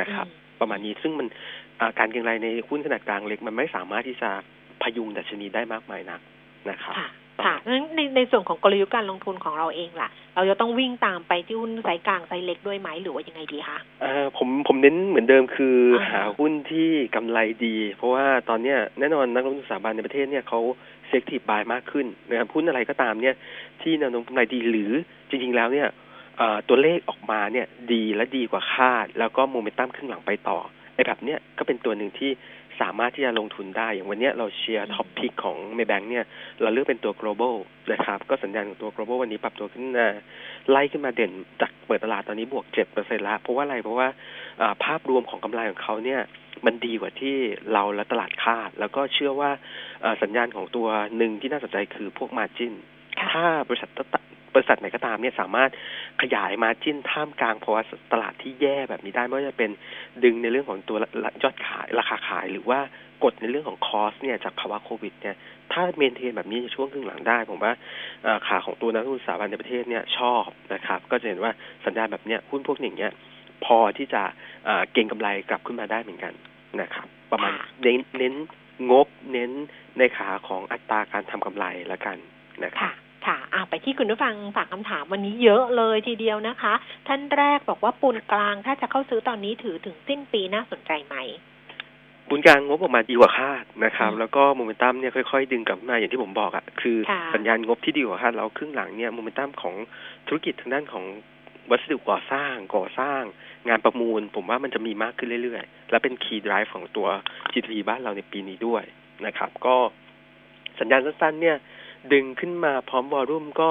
[0.00, 0.26] นะครับ
[0.60, 1.26] ประมาณนี้ซึ่งมัน
[1.80, 4.30] อ่าการเก็งกำไรในหุ้นขนาดกลางเล็ก มันไม่สามารถที่จะ
[4.82, 6.20] พยุงดัชนีได้มากมายนัก
[6.70, 6.96] นะครับ
[7.44, 20.60] ค่ะค่ะงั้นในในส่วนของกลยุทธ์การลงทุนของเราเองล่ะ เราจะต้องวิ่งตามไปที่หุ้นไซส์กลางไซส์เล็กด้วยไหมหรือว่ายังไงดีคะเอ่อผมผมเน้นเหมือนเดิมคืออาฮะหาหุ้นที่กำไรดี เพราะว่าตอนเนี้ยแน่นอนนักลงทุนสถาบันในประเทศเนี่ยเขา
[21.08, 23.36] selective buy มากขึ้นนะครับหุ้นอะไรก็ตามเนี่ย
[23.82, 24.92] ที่แนวโน้มกำไรดีหรือ
[25.28, 25.88] จริง ๆ แล้วเนี่ย
[26.38, 30.58] เอ่อตัวเลขออกมาเนี่ยดีและดีกว่าคาด แล้วก็โมเมนตัมครึ่งหลังไปต่อ
[30.94, 32.30] ไอ้แบบเนี้ยก็เป็นตัวหนึ่งที่
[32.80, 36.24] สามารถที่จะลงทุนได้ อย่างวันเนี้ยเราเชียร์ top pick ของ Maybank เนี่ย
[36.62, 37.54] เราเลือกเป็นตัว global
[37.92, 40.06] นะครับ ก็สัญญาณของตัว global วันนี้ปรับตัวขึ้นมา
[40.70, 44.08] ไล่ขึ้นมาเด่นจากเปิดตลาดตอนนี้บวกเจ็ดเปอร์เซ็นต์ละเพราะว่าอะไรเพราะว่า
[44.60, 46.20] อ่าภาพรวมของกำไรของเขาเนี่ย
[46.66, 47.36] มันดีกว่าที่
[47.72, 49.50] เราและตลาดคาด แล้วก็เชื่อว่า
[50.04, 52.72] อ่าสัญญาณของตัวหนึ่งที่น่าสนใจคือพวกมาจิน
[53.18, 54.22] ค่ะถ้าบริษัทตะ
[54.54, 55.70] บริษัทไหนก็ตามเนี่ยสามารถ
[56.22, 57.80] ขยายมาจิ้นท่ามกลางภาวะ
[58.12, 59.70] ตลาดที่แย่แบบนี้ได้ไม่ว่าจะเป็น
[60.24, 60.98] ดึงในเรื่องของตัว
[61.42, 62.80] ยอดขายราคาขายหรือว่า
[63.24, 65.36] กดในเรื่องของคอสเนี่ยจากภาวะโควิดเนี่ย
[65.72, 67.72] ถ้าเมนเทนแบบนี้ในช่วงครึ่งหลังได้ ผมว่า
[68.46, 70.44] ขาของตัวนักลงทุนสถาบันในประเทศเนี่ยชอบ
[70.74, 71.52] นะครับ ก็จะเห็นว่า
[71.84, 73.12] สัญญาณแบบเนี้ยหุ้นพวกอย่งเงี้ย
[73.64, 74.22] พอที่จะ
[74.92, 76.32] เก่งกำไรกลับขึ้นมาได้เหมือนกัน
[76.80, 78.34] นะครับ ประมาณเน้นเน้น
[78.90, 79.50] งบเน้น
[79.98, 82.16] ในขาของอัตราการทำกำไรละกัน
[82.64, 82.92] นะครับ
[83.26, 86.74] ค่ะค่ะอะไปที่คุณผู้ฟังฝากคำถามวันนี้เยอะเลยทีเดียวนะคะ
[87.08, 91.16] ท่านแรกบอกว่าปูนกลางถ้าจะเข้าซื้อตอนนี้ถือถึงสิ้นปีน่าสนใจไหม
[92.28, 99.74] บุญการงบออกมาดีกว่าคาดนะครับอืมแล้วก็โมเมนตัมเนี่ยค่อยๆ ดึงกลับมาอย่างที่ผมบอกอะ่ะคือค่ะสัญญาณงบที่ดีกว่าคาดแล้วครึ่งหลังเนี่ยโมเมนตัมของ
[100.26, 101.04] ธุรกิจทางด้านของ
[101.70, 103.22] วัสดุก่อสร้างก่อสร้าง
[103.68, 107.08] งานประมูล ผมว่ามันจะมีมากขึ้นเรื่อยๆ และเป็นคีย์ drive ของตัว
[107.52, 108.84] GDP บ้านเราในปีนี้ด้วย
[109.26, 109.74] นะครับ ก็
[110.80, 111.56] สัญญาณสั้นๆเนี่ย
[112.12, 113.70] ดึงขึ้นมาพร้อมวอลลุ่มก็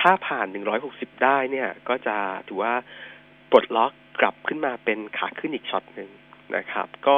[0.00, 0.46] ถ้าผ่าน
[0.84, 2.16] 160 ได้เนี่ย ก็จะ
[2.48, 2.74] ถือว่า
[3.50, 6.10] ปลดล็อกกลับขึ้นมาเป็นขาขึ้นอีกช็อตหนึ่ง
[6.56, 7.16] นะครับ ก็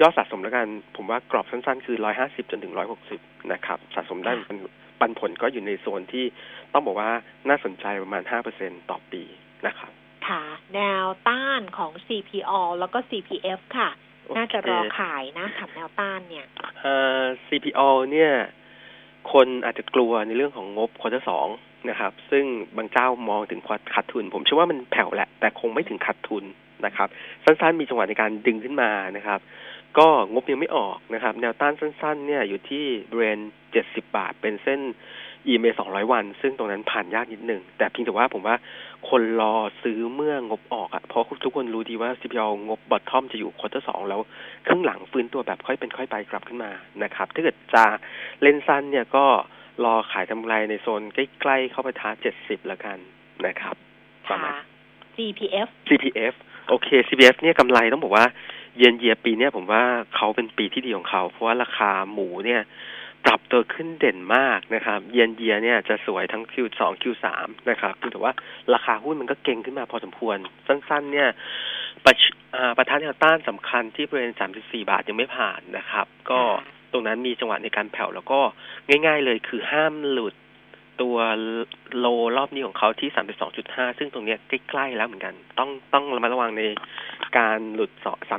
[0.00, 0.66] ยอดสะสมแล้วกัน
[0.96, 2.72] ผมว่ากรอบสั้นๆ คือ 150 จนถึง
[3.12, 4.58] 160 นะครับ สะสมได้มัน
[5.00, 6.24] ปันผลก็อยู่ในโซนที่
[6.72, 7.10] ต้องบอกว่า
[7.48, 8.22] น่าสนใจประมาณ
[8.56, 9.22] 5%ต่อปี
[9.66, 9.92] นะครับ
[10.28, 10.42] ค่ะ
[10.74, 13.90] แนวต้านของ CPO แล้วก็ CPF ค่ะ
[14.36, 16.46] น่าจะรอขายนะขับแนวต้านเนี่ย
[16.80, 17.80] เอ่อ CPO
[18.12, 18.32] เนี่ย
[19.32, 21.48] คนอาจจะกลัวในเรื่องของงบควอเตอร์สอง
[21.90, 22.44] นะครับ ซึ่ง
[22.76, 23.60] บางเจ้ามองถึง
[23.94, 26.44] ขาดทุน ผมเชื่อว่ามันแผ่วแหละ แต่คงไม่ถึงขาดทุน
[26.86, 27.08] นะครับ
[27.44, 29.40] สั้นๆ มีจังหวะในการดึงขึ้นมานะครับ
[29.98, 33.38] ก็งบยังไม่ออกนะครับ แนวต้านสั้น ๆ เนี่ยอยู่ที่บริเวณ
[33.72, 34.80] เจ็ดสิบบาท เป็นเส้น
[35.46, 38.56] EMA 200 วัน ซึ่งตรงนั้นผ่านยากนิดหนึ่ง แต่เพียงแต่ว่าผมว่า
[39.10, 44.20] คนรอซื้อเมื่องบออกอะเพราะทุกคนรู้ดีว่า CPO งบบอททอมจะอยู่ quarter สองแล้ว
[44.66, 46.70] ครึ่งหลังฟื้นตัวแบบค่อยเป็นค่อยไปกลับขึ้นมา
[47.02, 47.84] นะครับ ถ้าเกิดจะ
[48.42, 49.24] เล่นสั้นเนี่ยก็
[49.84, 52.98] รอขายทำกำไรในโซนใกล้ๆเข้าไปแถว 70แล้วกัน
[53.46, 53.76] นะครับ
[54.26, 54.64] ประมาณค่ะ
[55.16, 56.34] GPF CPF
[56.68, 58.26] โอเค CPF เนี่ยกำไรต้องบอกว่า
[58.76, 59.82] เยียนเยียปีเนี่ยผมว่า
[60.16, 62.62] เขาเป็นปีที่ดีของเขา เพราะว่าราคาหมูเนี่ย
[63.26, 67.26] ปรับตัวขึ้นเด่นมากนะครับ เยนเยียเนี่ยจะสวยทั้ง Q2 Q3
[67.70, 68.32] นะครับแต่ว่า
[68.74, 71.28] ราคาหุ้นมันก็เก่งขึ้นมาพอสมควร สั้นๆ เนี่ย
[72.04, 72.14] ประ
[72.78, 76.40] ประธานแนวต้านสำคัญที่บริเวณ 34 บาทยังไม่ผ่านนะครับ ก็
[76.92, 78.40] ตรงนั้นมีจังหวะในการแผ่วแล้วก็
[78.88, 80.34] ง่าย ๆ เลยคือห้ามหลุด
[81.02, 81.16] ตัว
[81.98, 82.06] โล
[82.36, 83.10] รอบนี้ของเขาที่
[83.54, 86.62] 32.5 ซึ่งตรงเนี้ยใกล้ๆแล้วเหมือนกัน ต้องต้องระมัดระวังใน
[87.38, 87.90] การหลุด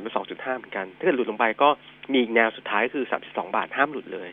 [0.05, 1.69] 32.5 เหมือนกัน ถ้าเกิดหลุดลงไปก็
[2.11, 4.29] มีอีกแนวสุดท้ายคือ 32 บาทห้ามหลุดเลย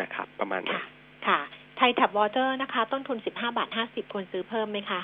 [0.00, 0.84] นะครับ ประมาณนั้นค่ะ
[1.26, 1.40] ค่ะ
[1.76, 5.00] Thai Tap Water นะคะ ต้นทุน15บาท50ควรซื้อเพิ่มไหมคะ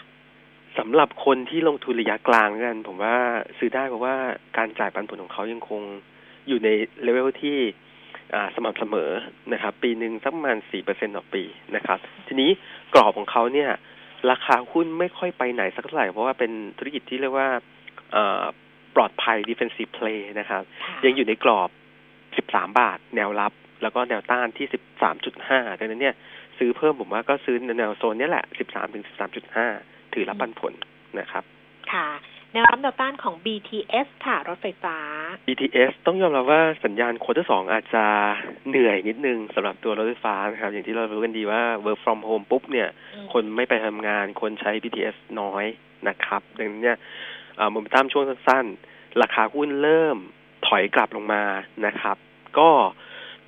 [0.79, 3.17] สำหรับคนที่ลงทุนระยะกลางกันผมว่า
[3.59, 4.17] ซื้อได้เพราะว่า
[4.57, 5.83] การจ่ายปันผลของเขายังคง
[6.49, 6.69] อยู่ใน
[7.03, 7.59] เลเวลที่
[8.35, 9.11] อ่าสม่ำเสมอ
[9.53, 11.43] นะครับ ปีหนึ่งสักประมาณสี่เปอร์เซ็นต่อปี
[11.77, 12.51] นะครับ ทีนี้
[12.95, 13.71] กรอบของเขาเนี่ย
[14.31, 17.49] ราคาหุ้นไม่ค่อยไปไหนสักเท่าไหร่ เพราะว่าเป็นธุรกิจที่เรียกว่า
[18.13, 18.45] เอ่อ
[18.97, 21.71] ปลอดภัย defensive play นะครับค่ะยังอยู่ในกรอบ
[22.49, 24.67] 13บาทแนวรับ แล้วก็แนวต้านที่
[25.23, 26.17] 13.5ดังนั้นเนี่ย
[26.59, 29.05] ซื้อเพิ่มผมว่าก็ซื้อในแนวโซนเนี้ยแหละ 13ถึง
[29.59, 30.73] 13.5 ถือรับปันผล
[31.19, 31.45] นะครับ
[31.93, 32.09] ค่ะ
[32.53, 34.97] แนวรับแนวต้านของ BTS ค่ะ รถไฟฟ้า
[35.47, 38.05] BTS ต้องยอมรับว่าสัญญาณโควอเตอร์สองอาจจะ
[38.69, 45.65] เหนื่อยนิดนึงสำหรับตัวรถไฟฟ้านะครับ อย่างที่เรารู้กันดีว่า work from home ปุ๊บเนี่ยอืมคนไม่ไปทำงาน คนใช้ BTS น้อย
[46.09, 46.99] นะครับ ดังนั้นเนี่ย
[47.71, 50.17] โมเมนตัมช่วงสั้นๆ ราคาหุ้นเริ่ม
[50.67, 51.43] ถอยกลับลงมา
[51.87, 52.17] นะครับ
[52.59, 52.71] ก็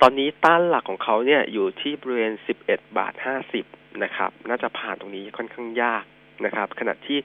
[0.05, 2.33] ตอนนี้ต้านหลักของเขาเนี่ยอยู่ที่บริเวณ
[2.65, 3.13] 11 บาท
[3.57, 6.03] 50 นะครับ น่าจะผ่านตรงนี้ค่อนข้างยาก
[6.45, 7.17] นะครับ ขณะที่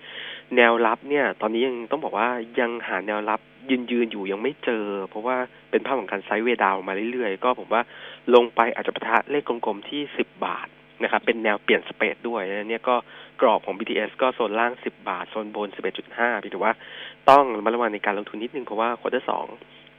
[0.57, 2.29] แนวรับเนี่ย ตอนนี้ยังต้องบอกว่า
[2.61, 5.37] ยังหาแนวรับยืนยืนอยู่ยังไม่เจอ เพราะว่า
[5.71, 7.83] เป็นภาพของการไซด์เวดาวมาเรื่อยๆ ก็ผมว่า
[8.35, 10.69] ลงไปอาจจะปะทะเลขกลมๆที่ 10 บาท
[11.03, 12.97] นะครับ เป็นแนวเปลี่ยนสเปดด้วยนะเนี่ยก็
[13.41, 15.69] กรอบของ BTS ก็โซนล่าง 10 บาท โซนบน
[16.07, 16.73] 11.5พี่ถือว่า
[17.31, 19.47] ต้องระมัดระวังในการลงทุนนิดนึงเพราะว่าควอเตอร์สอง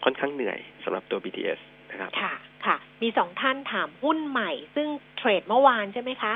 [0.03, 1.61] ค่อนข้างเหนื่อยสำหรับตัว BTS
[1.91, 2.33] นะครับค่ะ
[2.65, 4.87] ค่ะ มีสองท่านถามหุ้นใหม่ ซึ่ง
[5.17, 6.33] เทรดเมื่อวานใช่ไหมคะ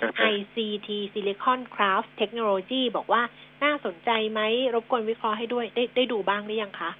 [0.00, 3.22] SICT Silicon Craft Technology บอกว่า
[3.64, 4.40] น่าสนใจไหม
[4.74, 6.90] รบกวนวิเคราะห์ให้ด้วย ได้ได้ดูบ้างหรือยังคะ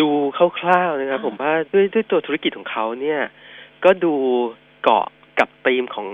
[0.00, 3.20] ดูคร่าวๆนะครับอ่าผมว่าด้วยด้วยตัวธุรกิจของเขาเนี่ย
[3.84, 4.14] ก็ดู
[4.82, 5.06] เกาะ
[5.38, 6.08] กับธีมของ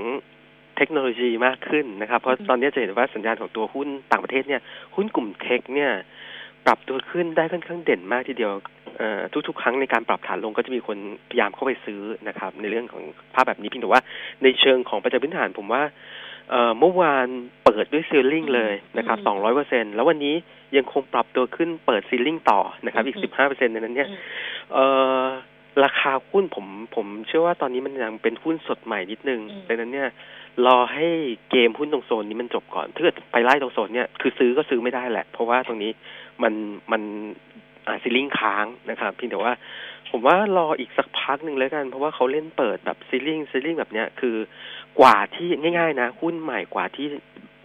[0.77, 4.63] เทคโนโลยีมากขึ้นนะครับ เพราะตอนนี้จะเห็นว่าสัญญาณของตัวหุ้นต่างประเทศเนี่ย
[4.95, 5.93] หุ้นกลุ่มเทคเนี่ย
[6.67, 8.53] ปรับตัวขึ้นได้ค่อนข้างเด่นมากทีเดียว
[8.99, 10.99] เอ่อทุกๆ ครั้งในการปรับฐานลงก็จะมีคน
[11.31, 13.03] พยายามเข้าไปซื้อนะครับ ในเรื่องของ
[13.35, 14.03] ภาพแบบนี้เพียงแต่ว่า
[14.43, 15.83] ในเชิงของปัจจัยพื้นฐานผมว่า
[16.51, 17.27] เอ่อเมื่อวาน
[17.65, 20.35] เปิดด้วยซีลลิงเลยนะครับอืมสองร้อยเปอร์เซ็นแล้ววันนี้
[20.77, 24.19] ยังคงปรับตัวขึ้นเปิดซีลลิงต่อนะครับ อีกอืมสิบห้าเปอร์เซ็นในนั้นเนี่ยอืม
[24.73, 24.85] เอ่
[25.23, 25.25] อ
[25.85, 30.09] ราคาหุ้นผมผมเชื่อว่าตอนนี้มันยังเป็นหุ้นสดใหม่นิดนึงอืมดังนั้นเนี่ย
[30.67, 31.07] รอให้
[31.51, 35.91] เกมหุ้นตรงโซนนี้มันจบก่อน ถ้าเกิดไปไล่ตรงโซนเนี่ยคือซื้อก็ซื้อไม่ได้แหละ เพราะว่าตรงนี้
[36.43, 36.55] มัน
[36.93, 37.03] มัน
[37.87, 39.53] อ่าซีลิงค้างนะครับเพียงแต่ว่า
[40.11, 44.37] ผมว่ารออีกสักพักหนึ่งแล้วกัน เพราะว่าเขาเล่นเปิดแบบซีลิงซีลิงแบบเนี้ยคือ
[45.01, 47.07] กว่าที่ง่าย ๆ นะหุ้นใหม่กว่าที่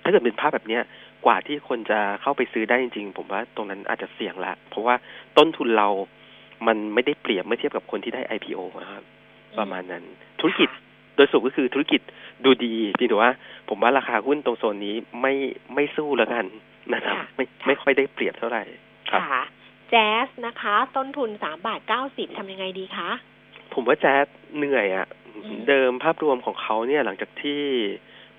[0.03, 0.83] ถ้าเกิดเป็นภาพแบบเนี้ย
[1.25, 4.95] กว่าที่คนจะเข้าไปซื้อได้จริงๆ ผมว่าตรงนั้นอาจจะเสี่ยงละเพราะว่า
[5.37, 5.87] ต้นทุนเรา
[6.67, 9.03] มันไม่ได้เปรียบเมื่อเทียบกับคนที่ได้ IPO นะครับ
[9.57, 10.03] ประมาณนั้น
[10.39, 10.69] ธุรกิจ
[11.15, 12.01] โดยสรุปก็คือธุรกิจ
[12.43, 13.31] ดูดีเพียงแต่ว่า
[13.69, 15.33] ผมว่าราคาหุ้นตรงโซนนี้ไม่
[15.73, 16.45] ไม่สู้แล้วกัน
[16.93, 18.63] นะครับค่ะไม่ไม่ค่อยได้เปรียบเท่าไหร่
[19.11, 19.43] ครับค่ะ
[19.89, 23.09] แจ๊สนะคะ ต้นทุนสามบาทเก้าสิบทำยังไงดีคะ
[23.73, 24.25] ผมว่าแจ๊ส
[24.57, 27.61] เหนื่อยอะ่ะอืมเดิมภาพรวมของเขาเนี่ยหลังจากที่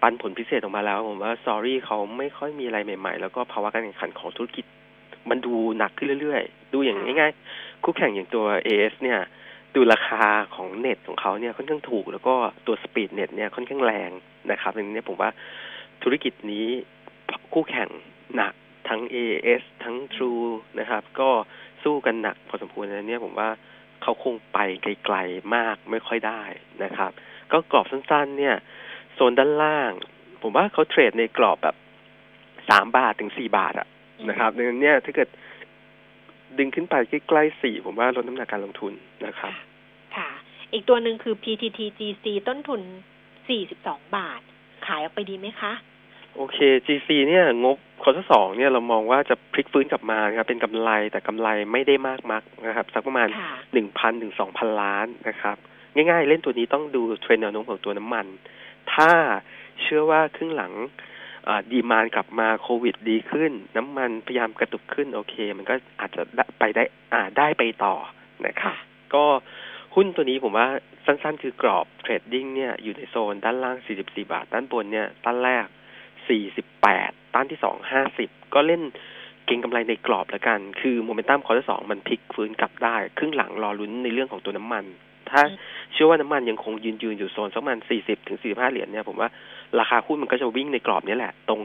[0.00, 4.64] ปันผลพิเศษออกมาแล้ว ผมว่าซอรี่เขาไม่ค่อยมีอะไรใหม่ๆ แล้วก็ภาวะการแข่งขันของธุรกิจ
[5.30, 9.20] มันดูหนักขึ้นเรื่อยๆ ดูอย่างง่ายๆ คู่แข่งอย่างตัว AS เนี่ย
[9.74, 10.24] ดูราคา
[10.54, 12.34] ของเน็ตของเขาเนี่ยค่อนข้างถูก แล้วก็
[12.66, 14.10] ตัวสปีดเน็ตเนี่ยค่อนข้างแรง
[14.50, 15.30] นะครับดังนี้ผมว่า
[16.02, 16.66] ธุรกิจนี้
[17.52, 17.88] คู่แข่ง
[18.36, 18.54] หนัก
[18.88, 20.46] ทั้ง AS ทั้ง True
[20.78, 21.30] นะครับ ก็
[21.84, 23.50] สู้กันหนักพอสมควรนะเนี่ยผมว่า
[24.02, 26.42] เขาคงไปไกลๆมากไม่ค่อยได้
[26.84, 27.10] นะครับ
[27.52, 28.56] ก็กรอบสั้นๆ เนี่ย
[29.14, 29.92] โซนด้านล่าง
[30.42, 31.76] ผมว่าเขาเทรดในกรอบแบบ
[32.70, 33.88] สามบาทถึงสี่บาทอะ
[34.28, 35.28] นะครับดังนั้นเนี่ยถ้าเกิด
[36.58, 38.92] ดึงขึ้นไปใกล้ๆสี่ผมว่าลดน้ำหนักการลงทุน
[39.26, 39.52] นะครับ
[40.16, 40.30] ค่ะ
[40.72, 42.80] อีกตัวหนึ่งคือ PTTGC ต้นทุน
[43.48, 44.40] สี่สิบสองบาท
[44.86, 45.72] ขายออกไปดีไหมคะ
[46.36, 55.56] โอเค GC เนี่ยงบ quarter สองเนี่ยเรามองว่าจะพลิกฟื้นกลับมานะครับเป็นกำไรแต่กำไรไม่ได้มากนักนะครับ สักประมาณค่ะหนึ่งพันถึงสองพันล้านนะครับ
[55.94, 58.26] ง่ายๆ เล่นตัวนี้ต้องดูเทรนด์แนวโน้มของตัวน้ำมัน
[58.94, 59.10] ถ้า
[59.82, 60.72] เชื่อว่าครึ่งหลัง
[61.72, 67.94] demand กลับมาโควิดดีขึ้น น้ำมันพยายามกระตุกขึ้นโอเค มันก็อาจจะได้ไปได้อ่าได้ไปต่อ
[68.46, 68.74] นะครับ
[69.14, 69.24] ก็
[69.94, 70.68] หุ้นตัวนี้ผมว่า
[71.06, 75.66] สั้นๆ คือกรอบ trading เนี่ยอยู่ในโซนด้านล่าง 44 บาท ด้านบนเนี่ยด้านแรก
[76.30, 78.82] 48ด้านที่ 2 50 ก็เล่น
[79.46, 84.84] เก็งกำไรในกรอบแล้วกัน คือ momentum quarter สองมันพลิกฟื้นกลับได้ ครึ่งหลังรอลุ้นในเรื่องของตัวน้ำมัน
[85.30, 85.56] ถ้าอืม
[85.92, 89.28] เชื่อว่าน้ำมันยังคงยืนยืนอยู่โซนสักประมาณ 40 ถึง 45 เหรียญเนี่ย ผมว่า
[89.80, 91.60] ราคาหุ้นมันก็จะวิ่งในกรอบนี้แหละ ตรง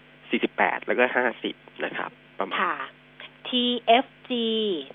[0.00, 1.04] 44 48 แล้วก็
[1.44, 2.76] 50 นะครับ ประมาณค่ะ
[3.48, 4.30] TFG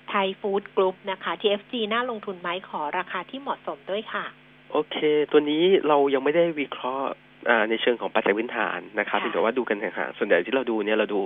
[0.08, 4.24] Thai Food Group นะคะ TFG น่าลงทุนไหมขอราคาที่เหมาะสมด้วยค่ะ
[4.72, 4.96] โอเค
[5.30, 7.29] ตัวนี้เรายังไม่ได้วิเคราะห์อ่า
[7.70, 11.20] ในเชิงของปัจจัยพื้นฐานนะครับค่ะเพียงแต่ว่าดูกันห่างๆส่วนใหญ่ที่เราดูเนี่ยเราดู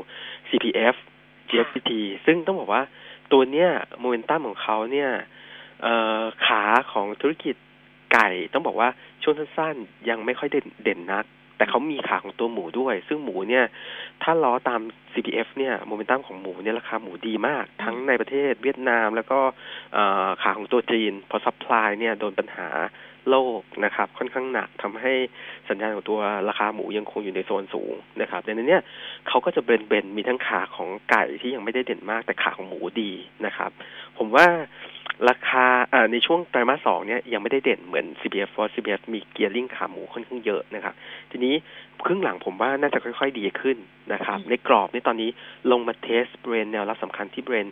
[0.48, 0.94] CPF
[1.50, 1.90] GFPT
[2.26, 2.82] ซึ่งต้องบอกว่า
[3.32, 3.68] ตัวเนี้ย
[4.00, 5.10] โมเมนตัมของเขาเนี่ย
[5.82, 6.62] เอ่อขา
[6.92, 7.54] ของธุรกิจ
[8.12, 8.88] ไก่ต้องบอกว่า
[9.22, 11.24] ช่วงสั้นๆยังไม่ค่อยเด่นเด่นนัก
[11.56, 13.64] แต่เขามีขาของตัวหมูด้วย ซึ่งหมูเนี่ย
[14.22, 14.80] ถ้าล้อตาม
[15.12, 19.38] CPF เนี่ยโมเมนตัมของหมูเนี่ยราคาหมูดีมาก ทั้งในประเทศเวียดนาม แล้วก็
[19.94, 22.68] เอ่อขาของตัวจีน พอ supply เนี่ยโดนปัญหา
[23.30, 25.12] โรคนะครับ ค่อนข้างหนักทำให้
[25.68, 28.82] สัญญาณของตัวราคาหมูยังคงอยู่ในโซนสูงนะครับดังนั้นเนี่ย
[29.28, 33.12] เขาก็จะ blend blend ๆมีทั้งขาของไก่ที่ยังไม่ได้เด่นมากแต่ขาของหมูดี
[33.46, 33.70] นะครับ
[34.18, 34.46] ผมว่า
[35.28, 40.94] ราคาอ่าในช่วงไตรมาสสองเนี่ยยังไม่ได้เด่นเหมือน CPF เพราะ CPF มี gearing ขาหมูค่อนข้างเยอะนะครับ
[41.30, 41.54] ทีนี้
[42.04, 43.76] ครึ่งหลังผมว่าน่าจะค่อย ๆ ดีขึ้น
[44.12, 45.30] นะครับ ในกรอบในตอนนี้
[45.70, 47.66] ลงมา test บริเวณแนวรับสำคัญที่บริเวณ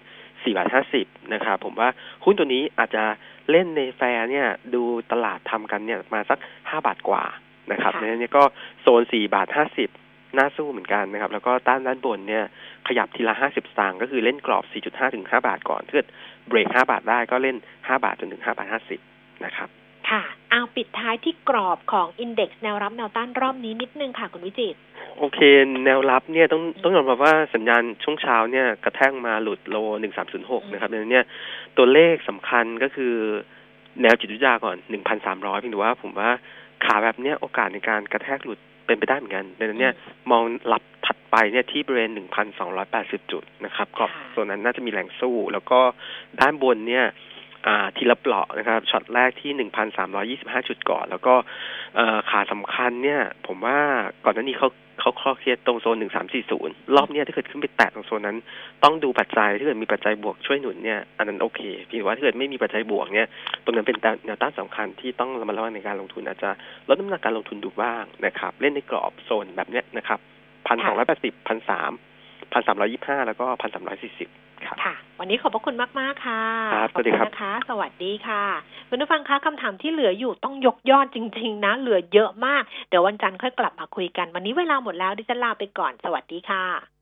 [0.45, 0.69] 4บาท
[1.01, 1.89] 50นะครับผมว่า
[2.25, 3.05] หุ้นตัวนี้อาจจะ
[3.51, 4.83] เล่นในแฟร์เนี่ยดู
[5.13, 7.25] ตลาดทำกันเนี่ยมาสัก5บาทกว่า
[7.73, 8.45] นะครับค่ะในนี้ก็
[8.81, 9.49] โซน4บาท
[9.93, 12.45] 50น่าสู้เหมือนกันนะครับ แล้วก็ต้านด้านบนเนี่ย
[12.89, 16.09] ขยับทีละ50สตางค์ก็คือเล่นกรอบ4.5ถึง5บาทก่อนถ้าเกิด
[16.49, 18.69] เบรก5บาทได้ก็เล่น5บาทจนถึง5บาท
[19.05, 19.69] 50นะครับ
[20.13, 24.79] ค่ะ เอาปิดท้ายที่กรอบของ index แนวรับแนวต้านรอบนี้นิดนึงค่ะคุณวิจิตร
[25.19, 25.39] โอเค
[25.85, 29.77] แนวรับเนี่ยต้องต้องยอมรับว่าสัญญาณช่วงเช้าเนี่ยกระแทกมาหลุดโล
[30.25, 31.27] 1306นะครับดังนั้นเนี่ย
[31.77, 33.15] ตัวเลขสำคัญก็คือ
[34.03, 34.77] แนวจิตวิทยาก่อน
[35.19, 36.31] 1,300เพียงแต่ว่าผมว่า
[36.85, 39.95] ขาแบบเนี้ยโอกาสในการกระแทกหลุดเป็นไปได้เหมือนกันดังนั้นเนี่ย
[40.31, 40.43] มอง
[40.73, 42.11] รับถัดไปเนี่ยที่บริเวณ
[42.71, 45.81] 1,280 จุดนะครับกรอบค่ะส่วนนั้นน่าจะมีแรงสู้ แล้วก็
[46.41, 47.32] ด้านบนเนี่ยอ่า
[47.97, 49.69] ทีละเปลาะนะครับช็อตแรกที่
[50.07, 51.35] 1,325 จุดก่อน แล้วก็
[51.99, 53.79] อ่อขาสำคัญเนี่ย ผมว่า
[54.25, 54.69] ก่อนหน้านี้เขา
[55.01, 55.97] เขาคลอเคลียร์ตรงโซน
[56.43, 58.37] 1340 รอบเนี้ยถ้าเกิดขึ้นไปแตะตรงโซนนั้น
[58.83, 63.29] ต้องดูปัจจัยถ้าเกิดมีปัจจัยบวกช่วยหนุนเนี่ยอันนั้นโอเคเพียงว่าถ้าเกิดไม่มีปัจจัยบวกเนี่ย
[63.65, 63.97] ตรงนั้นเป็น
[64.27, 66.51] แนวต้านสำคัญที่ต้องระมัดระวังในการลงทุนอาจจะ
[66.89, 70.19] ลดน้ำหนักการลงทุนดูบ้างนะครับ เล่นในกรอบโซนแบบเนี้ยนะครับ
[70.67, 71.93] พันสองร้อยแปดสิบพันสาม
[72.53, 74.29] พันสามร้อยี่ห้าแล้วก็พันสามร้อยสี่สิบ
[74.67, 76.43] ครับค่ะ วันนี้ขอบพระคุณมากๆค่ะ
[76.75, 78.45] ครับขอบสวัสดีคุณครับนะคะ สวัสดีค่ะ
[78.89, 87.02] คุณผู้ฟังคะคำถามที่เหลืออยู่ต้องยกยอดจริง ๆ นะ เหลือเยอะมาก เดี๋ยววันจันทร์ค่อยกลับมาคุยกัน วันนี้เวลาหมดแล้วดิฉันลาไปก่อน สวัสดีค่ะ